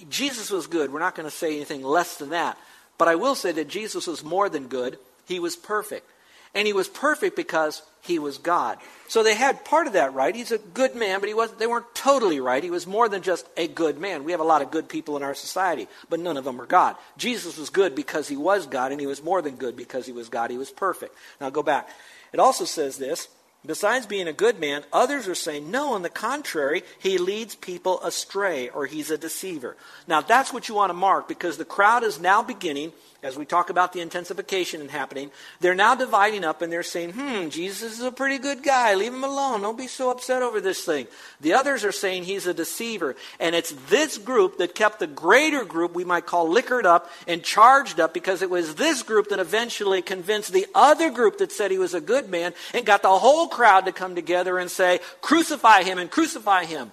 Jesus 0.08 0.50
was 0.50 0.66
good. 0.66 0.92
We're 0.92 0.98
not 0.98 1.14
going 1.14 1.28
to 1.28 1.34
say 1.34 1.54
anything 1.54 1.82
less 1.82 2.16
than 2.16 2.30
that. 2.30 2.58
But 2.98 3.08
I 3.08 3.16
will 3.16 3.34
say 3.34 3.52
that 3.52 3.68
Jesus 3.68 4.06
was 4.06 4.24
more 4.24 4.48
than 4.48 4.68
good, 4.68 4.98
he 5.26 5.38
was 5.40 5.56
perfect. 5.56 6.08
And 6.54 6.68
he 6.68 6.72
was 6.72 6.86
perfect 6.86 7.34
because 7.34 7.82
he 8.02 8.20
was 8.20 8.38
God. 8.38 8.78
So 9.08 9.24
they 9.24 9.34
had 9.34 9.64
part 9.64 9.88
of 9.88 9.94
that 9.94 10.14
right. 10.14 10.34
He's 10.34 10.52
a 10.52 10.58
good 10.58 10.94
man, 10.94 11.18
but 11.18 11.28
he 11.28 11.34
wasn't, 11.34 11.58
they 11.58 11.66
weren't 11.66 11.92
totally 11.96 12.38
right. 12.38 12.62
He 12.62 12.70
was 12.70 12.86
more 12.86 13.08
than 13.08 13.22
just 13.22 13.44
a 13.56 13.66
good 13.66 13.98
man. 13.98 14.22
We 14.22 14.30
have 14.30 14.40
a 14.40 14.44
lot 14.44 14.62
of 14.62 14.70
good 14.70 14.88
people 14.88 15.16
in 15.16 15.24
our 15.24 15.34
society, 15.34 15.88
but 16.08 16.20
none 16.20 16.36
of 16.36 16.44
them 16.44 16.60
are 16.60 16.66
God. 16.66 16.96
Jesus 17.16 17.58
was 17.58 17.70
good 17.70 17.96
because 17.96 18.28
he 18.28 18.36
was 18.36 18.66
God, 18.66 18.92
and 18.92 19.00
he 19.00 19.06
was 19.08 19.22
more 19.22 19.42
than 19.42 19.56
good 19.56 19.76
because 19.76 20.06
he 20.06 20.12
was 20.12 20.28
God. 20.28 20.50
He 20.50 20.58
was 20.58 20.70
perfect. 20.70 21.16
Now 21.40 21.50
go 21.50 21.62
back. 21.64 21.88
It 22.32 22.38
also 22.38 22.64
says 22.64 22.98
this 22.98 23.26
Besides 23.66 24.04
being 24.04 24.28
a 24.28 24.32
good 24.32 24.60
man, 24.60 24.84
others 24.92 25.26
are 25.26 25.34
saying, 25.34 25.70
no, 25.70 25.94
on 25.94 26.02
the 26.02 26.10
contrary, 26.10 26.82
he 26.98 27.16
leads 27.16 27.54
people 27.54 28.02
astray 28.02 28.68
or 28.68 28.84
he's 28.84 29.10
a 29.10 29.16
deceiver. 29.16 29.76
Now, 30.06 30.20
that's 30.20 30.52
what 30.52 30.68
you 30.68 30.74
want 30.74 30.90
to 30.90 30.94
mark 30.94 31.28
because 31.28 31.56
the 31.56 31.64
crowd 31.64 32.04
is 32.04 32.20
now 32.20 32.42
beginning 32.42 32.92
as 33.24 33.38
we 33.38 33.46
talk 33.46 33.70
about 33.70 33.94
the 33.94 34.00
intensification 34.00 34.82
and 34.82 34.90
happening, 34.90 35.30
they're 35.60 35.74
now 35.74 35.94
dividing 35.94 36.44
up 36.44 36.60
and 36.60 36.70
they're 36.70 36.82
saying, 36.82 37.14
hmm, 37.14 37.48
Jesus 37.48 37.94
is 37.94 38.02
a 38.02 38.12
pretty 38.12 38.36
good 38.36 38.62
guy. 38.62 38.94
Leave 38.94 39.14
him 39.14 39.24
alone. 39.24 39.62
Don't 39.62 39.78
be 39.78 39.86
so 39.86 40.10
upset 40.10 40.42
over 40.42 40.60
this 40.60 40.84
thing. 40.84 41.06
The 41.40 41.54
others 41.54 41.84
are 41.84 41.92
saying 41.92 42.24
he's 42.24 42.46
a 42.46 42.52
deceiver. 42.52 43.16
And 43.40 43.54
it's 43.54 43.72
this 43.88 44.18
group 44.18 44.58
that 44.58 44.74
kept 44.74 44.98
the 44.98 45.06
greater 45.06 45.64
group, 45.64 45.94
we 45.94 46.04
might 46.04 46.26
call 46.26 46.50
liquored 46.50 46.84
up 46.84 47.10
and 47.26 47.42
charged 47.42 47.98
up, 47.98 48.12
because 48.12 48.42
it 48.42 48.50
was 48.50 48.74
this 48.74 49.02
group 49.02 49.30
that 49.30 49.38
eventually 49.38 50.02
convinced 50.02 50.52
the 50.52 50.66
other 50.74 51.10
group 51.10 51.38
that 51.38 51.50
said 51.50 51.70
he 51.70 51.78
was 51.78 51.94
a 51.94 52.02
good 52.02 52.28
man 52.28 52.52
and 52.74 52.84
got 52.84 53.00
the 53.00 53.18
whole 53.18 53.48
crowd 53.48 53.86
to 53.86 53.92
come 53.92 54.14
together 54.14 54.58
and 54.58 54.70
say, 54.70 55.00
crucify 55.22 55.82
him 55.82 55.96
and 55.96 56.10
crucify 56.10 56.66
him. 56.66 56.92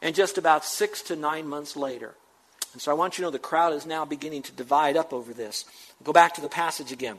And 0.00 0.14
just 0.14 0.38
about 0.38 0.64
six 0.64 1.02
to 1.02 1.16
nine 1.16 1.46
months 1.46 1.76
later, 1.76 2.14
and 2.74 2.82
so 2.82 2.90
I 2.90 2.94
want 2.94 3.16
you 3.16 3.22
to 3.22 3.28
know 3.28 3.30
the 3.30 3.38
crowd 3.38 3.72
is 3.72 3.86
now 3.86 4.04
beginning 4.04 4.42
to 4.42 4.52
divide 4.52 4.96
up 4.96 5.12
over 5.12 5.32
this. 5.32 5.64
Go 6.02 6.12
back 6.12 6.34
to 6.34 6.40
the 6.40 6.48
passage 6.48 6.92
again. 6.92 7.18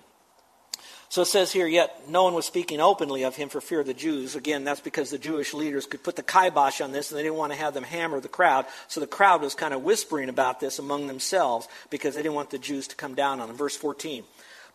So 1.07 1.21
it 1.21 1.27
says 1.27 1.53
here, 1.53 1.67
yet 1.67 2.09
no 2.09 2.23
one 2.23 2.33
was 2.33 2.45
speaking 2.45 2.81
openly 2.81 3.23
of 3.23 3.35
him 3.35 3.47
for 3.47 3.61
fear 3.61 3.79
of 3.79 3.85
the 3.85 3.93
Jews. 3.93 4.35
Again, 4.35 4.63
that's 4.65 4.81
because 4.81 5.11
the 5.11 5.17
Jewish 5.17 5.53
leaders 5.53 5.85
could 5.85 6.03
put 6.03 6.17
the 6.17 6.23
kibosh 6.23 6.81
on 6.81 6.91
this 6.91 7.09
and 7.09 7.17
they 7.17 7.23
didn't 7.23 7.37
want 7.37 7.53
to 7.53 7.57
have 7.57 7.73
them 7.73 7.83
hammer 7.83 8.19
the 8.19 8.27
crowd. 8.27 8.65
So 8.87 8.99
the 8.99 9.07
crowd 9.07 9.41
was 9.41 9.55
kind 9.55 9.73
of 9.73 9.83
whispering 9.83 10.29
about 10.29 10.59
this 10.59 10.77
among 10.77 11.07
themselves 11.07 11.67
because 11.89 12.15
they 12.15 12.21
didn't 12.21 12.35
want 12.35 12.49
the 12.49 12.57
Jews 12.57 12.87
to 12.89 12.95
come 12.95 13.15
down 13.15 13.39
on 13.39 13.47
them. 13.47 13.55
Verse 13.55 13.77
14. 13.77 14.23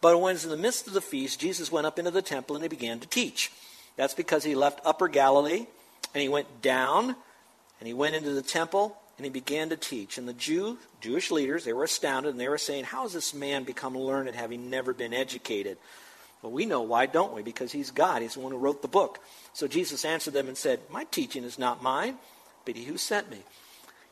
But 0.00 0.18
when 0.18 0.30
it 0.30 0.34
was 0.34 0.44
in 0.44 0.50
the 0.50 0.56
midst 0.56 0.86
of 0.86 0.94
the 0.94 1.02
feast, 1.02 1.40
Jesus 1.40 1.70
went 1.70 1.86
up 1.86 1.98
into 1.98 2.10
the 2.10 2.22
temple 2.22 2.56
and 2.56 2.62
he 2.62 2.68
began 2.68 3.00
to 3.00 3.06
teach. 3.06 3.52
That's 3.96 4.14
because 4.14 4.44
he 4.44 4.54
left 4.54 4.80
Upper 4.86 5.08
Galilee 5.08 5.66
and 6.14 6.22
he 6.22 6.28
went 6.28 6.62
down 6.62 7.16
and 7.80 7.86
he 7.86 7.92
went 7.92 8.14
into 8.14 8.30
the 8.30 8.40
temple 8.40 8.96
and 9.20 9.26
he 9.26 9.30
began 9.30 9.68
to 9.68 9.76
teach. 9.76 10.16
And 10.16 10.26
the 10.26 10.32
Jew, 10.32 10.78
Jewish 11.02 11.30
leaders, 11.30 11.64
they 11.66 11.74
were 11.74 11.84
astounded 11.84 12.30
and 12.30 12.40
they 12.40 12.48
were 12.48 12.56
saying, 12.56 12.84
How 12.84 13.02
has 13.02 13.12
this 13.12 13.34
man 13.34 13.64
become 13.64 13.94
learned 13.94 14.34
having 14.34 14.70
never 14.70 14.94
been 14.94 15.12
educated? 15.12 15.76
Well, 16.40 16.52
we 16.52 16.64
know 16.64 16.80
why, 16.80 17.04
don't 17.04 17.34
we? 17.34 17.42
Because 17.42 17.70
he's 17.70 17.90
God. 17.90 18.22
He's 18.22 18.32
the 18.32 18.40
one 18.40 18.52
who 18.52 18.56
wrote 18.56 18.80
the 18.80 18.88
book. 18.88 19.18
So 19.52 19.68
Jesus 19.68 20.06
answered 20.06 20.32
them 20.32 20.48
and 20.48 20.56
said, 20.56 20.80
My 20.90 21.04
teaching 21.04 21.44
is 21.44 21.58
not 21.58 21.82
mine, 21.82 22.16
but 22.64 22.76
he 22.76 22.84
who 22.84 22.96
sent 22.96 23.30
me. 23.30 23.40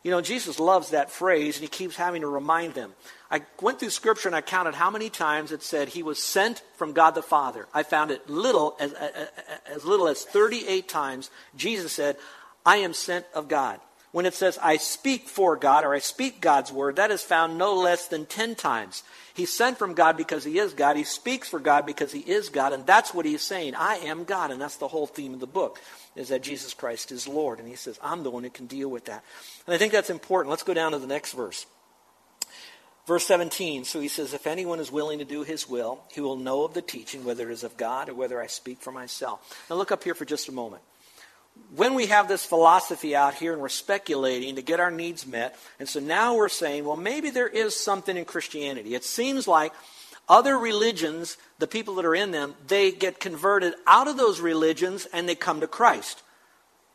You 0.03 0.11
know, 0.11 0.21
Jesus 0.21 0.61
loves 0.61 0.91
that 0.91 1.11
phrase, 1.11 1.57
and 1.57 1.63
he 1.63 1.69
keeps 1.69 1.97
having 1.97 2.21
to 2.21 2.29
remind 2.29 2.75
them. 2.75 2.93
I 3.31 3.41
went 3.63 3.81
through 3.81 3.89
Scripture 3.89 4.29
and 4.29 4.37
I 4.37 4.43
counted 4.43 4.75
how 4.75 4.91
many 4.91 5.09
times 5.09 5.53
it 5.53 5.63
said 5.63 5.89
he 5.89 6.03
was 6.03 6.23
sent 6.23 6.63
from 6.77 6.93
God 6.93 7.13
the 7.13 7.23
Father. 7.23 7.67
I 7.73 7.83
found 7.83 8.11
it 8.11 8.29
little 8.29 8.77
as, 8.79 8.93
as, 8.93 9.29
as 9.67 9.85
little 9.87 10.07
as 10.07 10.23
38 10.23 10.87
times. 10.87 11.31
Jesus 11.57 11.93
said, 11.93 12.19
I 12.67 12.77
am 12.77 12.93
sent 12.93 13.25
of 13.35 13.49
God. 13.49 13.81
When 14.11 14.25
it 14.25 14.33
says, 14.33 14.59
I 14.63 14.79
speak 14.79 15.29
for 15.29 15.55
God 15.57 15.85
or 15.85 15.95
I 15.95 15.99
speak 15.99 16.41
God's 16.41 16.73
word, 16.73 16.97
that 16.97 17.11
is 17.11 17.23
found 17.23 17.59
no 17.59 17.75
less 17.75 18.09
than 18.09 18.25
10 18.25 18.55
times. 18.55 19.03
He's 19.35 19.53
sent 19.53 19.79
from 19.79 19.93
God 19.93 20.17
because 20.17 20.45
he 20.45 20.59
is 20.59 20.73
God. 20.73 20.97
He 20.97 21.05
speaks 21.05 21.49
for 21.49 21.61
God 21.61 21.85
because 21.85 22.11
he 22.11 22.21
is 22.21 22.49
God. 22.49 22.73
And 22.73 22.87
that's 22.87 23.13
what 23.13 23.27
he's 23.27 23.43
saying. 23.43 23.75
I 23.75 23.97
am 23.97 24.25
God. 24.25 24.51
And 24.51 24.61
that's 24.61 24.77
the 24.77 24.89
whole 24.89 25.07
theme 25.07 25.35
of 25.35 25.41
the 25.41 25.47
book, 25.47 25.79
is 26.17 26.29
that 26.29 26.43
Jesus 26.43 26.73
Christ 26.73 27.13
is 27.13 27.29
Lord. 27.29 27.59
And 27.59 27.69
he 27.69 27.77
says, 27.77 27.99
I'm 28.03 28.23
the 28.23 28.31
one 28.31 28.45
who 28.45 28.51
can 28.51 28.67
deal 28.67 28.89
with 28.89 29.05
that. 29.05 29.23
And 29.67 29.75
I 29.75 29.79
think 29.79 29.93
that's 29.93 30.11
important. 30.11 30.51
Let's 30.51 30.63
go 30.63 30.75
down 30.75 30.93
to 30.93 30.99
the 30.99 31.07
next 31.07 31.35
verse. 31.35 31.67
Verse 33.07 33.27
17, 33.27 33.85
so 33.85 34.01
he 34.01 34.09
says, 34.09 34.35
If 34.35 34.47
anyone 34.47 34.81
is 34.81 34.93
willing 34.93 35.19
to 35.19 35.25
do 35.25 35.43
his 35.43 35.69
will, 35.69 36.01
he 36.13 36.21
will 36.21 36.37
know 36.37 36.65
of 36.65 36.75
the 36.75 36.83
teaching, 36.83 37.25
whether 37.25 37.49
it 37.49 37.55
is 37.55 37.65
of 37.65 37.77
God 37.79 38.11
or 38.11 38.15
whether 38.15 38.41
I 38.41 38.49
speak 38.49 38.81
for 38.81 38.93
myself. 38.93 39.67
Now 39.71 39.77
look 39.77 39.93
up 39.93 40.05
here 40.05 40.15
for 40.15 40.27
just 40.27 40.49
a 40.49 40.53
moment 40.53 40.83
when 41.75 41.95
we 41.95 42.07
have 42.07 42.29
this 42.29 42.45
philosophy 42.45 43.15
out 43.15 43.35
here 43.35 43.53
and 43.53 43.61
we're 43.61 43.69
speculating 43.69 44.57
to 44.57 44.63
get 44.63 44.81
our 44.81 44.91
needs 44.91 45.27
met, 45.27 45.59
and 45.79 45.89
so 45.89 46.01
now 46.01 46.35
we're 46.35 46.49
saying, 46.49 46.85
well, 46.85 46.97
maybe 46.97 47.31
there 47.31 47.49
is 47.49 47.75
something 47.75 48.17
in 48.17 48.25
Christianity. 48.25 48.95
It 48.95 49.05
seems 49.05 49.47
like 49.47 49.73
other 50.29 50.59
religions, 50.59 51.37
the 51.59 51.67
people 51.67 51.95
that 51.97 52.05
are 52.05 52.15
in 52.15 52.31
them, 52.31 52.55
they 52.67 52.91
get 52.91 53.21
converted 53.21 53.75
out 53.87 54.09
of 54.09 54.17
those 54.17 54.41
religions 54.41 55.07
and 55.13 55.29
they 55.29 55.35
come 55.35 55.61
to 55.61 55.67
Christ. 55.67 56.23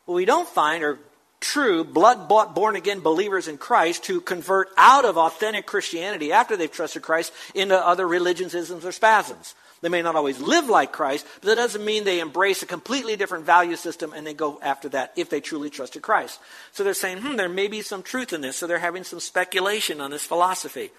What 0.06 0.14
we 0.14 0.24
don't 0.24 0.48
find 0.48 0.84
are 0.84 0.98
true, 1.40 1.84
blood 1.84 2.28
bought, 2.28 2.54
born 2.54 2.76
again 2.76 3.00
believers 3.00 3.48
in 3.48 3.58
Christ 3.58 4.06
who 4.06 4.20
convert 4.20 4.68
out 4.76 5.04
of 5.04 5.18
authentic 5.18 5.66
Christianity 5.66 6.32
after 6.32 6.56
they've 6.56 6.70
trusted 6.70 7.02
Christ 7.02 7.32
into 7.54 7.76
other 7.76 8.06
religions, 8.06 8.54
isms, 8.54 8.84
or 8.84 8.92
spasms. 8.92 9.54
They 9.84 9.90
may 9.90 10.00
not 10.00 10.16
always 10.16 10.40
live 10.40 10.70
like 10.70 10.92
Christ, 10.92 11.26
but 11.42 11.48
that 11.48 11.56
doesn't 11.56 11.84
mean 11.84 12.04
they 12.04 12.20
embrace 12.20 12.62
a 12.62 12.66
completely 12.66 13.16
different 13.16 13.44
value 13.44 13.76
system 13.76 14.14
and 14.14 14.26
they 14.26 14.32
go 14.32 14.58
after 14.62 14.88
that 14.88 15.12
if 15.14 15.28
they 15.28 15.42
truly 15.42 15.68
trusted 15.68 16.00
Christ. 16.00 16.40
So 16.72 16.82
they're 16.82 16.94
saying, 16.94 17.18
hmm, 17.18 17.36
there 17.36 17.50
may 17.50 17.68
be 17.68 17.82
some 17.82 18.02
truth 18.02 18.32
in 18.32 18.40
this. 18.40 18.56
So 18.56 18.66
they're 18.66 18.78
having 18.78 19.04
some 19.04 19.20
speculation 19.20 20.00
on 20.00 20.10
this 20.10 20.24
philosophy. 20.24 20.90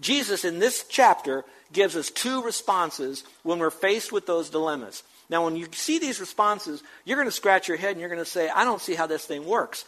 Jesus, 0.00 0.44
in 0.44 0.58
this 0.58 0.84
chapter, 0.88 1.44
gives 1.72 1.94
us 1.94 2.10
two 2.10 2.42
responses 2.42 3.22
when 3.44 3.60
we're 3.60 3.70
faced 3.70 4.10
with 4.10 4.26
those 4.26 4.50
dilemmas. 4.50 5.04
Now, 5.30 5.44
when 5.44 5.54
you 5.54 5.68
see 5.70 6.00
these 6.00 6.18
responses, 6.18 6.82
you're 7.04 7.16
going 7.16 7.28
to 7.28 7.32
scratch 7.32 7.68
your 7.68 7.76
head 7.76 7.92
and 7.92 8.00
you're 8.00 8.08
going 8.08 8.18
to 8.18 8.24
say, 8.24 8.48
I 8.48 8.64
don't 8.64 8.82
see 8.82 8.96
how 8.96 9.06
this 9.06 9.24
thing 9.24 9.46
works. 9.46 9.84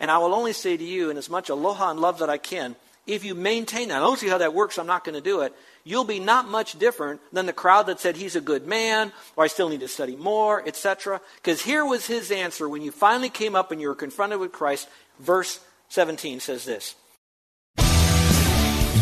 And 0.00 0.10
I 0.10 0.18
will 0.18 0.34
only 0.34 0.52
say 0.52 0.76
to 0.76 0.84
you, 0.84 1.08
in 1.08 1.16
as 1.16 1.30
much 1.30 1.48
aloha 1.48 1.92
and 1.92 2.00
love 2.00 2.18
that 2.18 2.28
I 2.28 2.36
can, 2.36 2.76
if 3.06 3.24
you 3.24 3.34
maintain 3.34 3.88
that, 3.88 3.96
I 3.96 4.00
don't 4.00 4.18
see 4.18 4.28
how 4.28 4.38
that 4.38 4.52
works, 4.52 4.78
I'm 4.78 4.86
not 4.86 5.02
going 5.04 5.14
to 5.14 5.22
do 5.22 5.40
it, 5.40 5.54
you'll 5.86 6.04
be 6.04 6.18
not 6.18 6.48
much 6.48 6.78
different 6.78 7.20
than 7.32 7.46
the 7.46 7.52
crowd 7.52 7.86
that 7.86 8.00
said 8.00 8.16
he's 8.16 8.36
a 8.36 8.40
good 8.40 8.66
man, 8.66 9.12
or 9.36 9.44
I 9.44 9.46
still 9.46 9.68
need 9.68 9.80
to 9.80 9.88
study 9.88 10.16
more, 10.16 10.66
etc. 10.66 11.20
Because 11.36 11.62
here 11.62 11.86
was 11.86 12.06
his 12.06 12.30
answer 12.30 12.68
when 12.68 12.82
you 12.82 12.90
finally 12.90 13.30
came 13.30 13.54
up 13.54 13.70
and 13.70 13.80
you 13.80 13.88
were 13.88 13.94
confronted 13.94 14.40
with 14.40 14.52
Christ. 14.52 14.88
Verse 15.20 15.60
17 15.88 16.40
says 16.40 16.64
this 16.64 16.96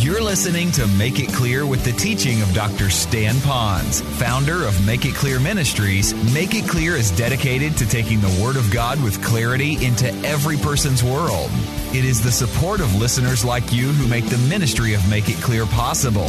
you're 0.04 0.20
listening 0.20 0.70
to 0.72 0.86
Make 0.86 1.18
It 1.18 1.32
Clear 1.32 1.64
with 1.64 1.82
the 1.82 1.92
teaching 1.92 2.42
of 2.42 2.52
Dr. 2.52 2.90
Stan 2.90 3.36
Ponz, 3.36 4.02
founder 4.02 4.66
of 4.66 4.84
Make 4.84 5.06
It 5.06 5.14
Clear 5.14 5.40
Ministries. 5.40 6.12
Make 6.34 6.54
It 6.54 6.68
Clear 6.68 6.94
is 6.94 7.10
dedicated 7.12 7.74
to 7.78 7.88
taking 7.88 8.20
the 8.20 8.38
Word 8.44 8.56
of 8.56 8.70
God 8.70 9.02
with 9.02 9.24
clarity 9.24 9.82
into 9.82 10.08
every 10.22 10.58
person's 10.58 11.02
world. 11.02 11.48
It 11.94 12.04
is 12.04 12.22
the 12.22 12.30
support 12.30 12.80
of 12.80 12.94
listeners 12.96 13.46
like 13.46 13.72
you 13.72 13.92
who 13.92 14.06
make 14.06 14.26
the 14.26 14.36
ministry 14.46 14.92
of 14.92 15.08
Make 15.08 15.30
It 15.30 15.36
Clear 15.36 15.64
possible. 15.64 16.28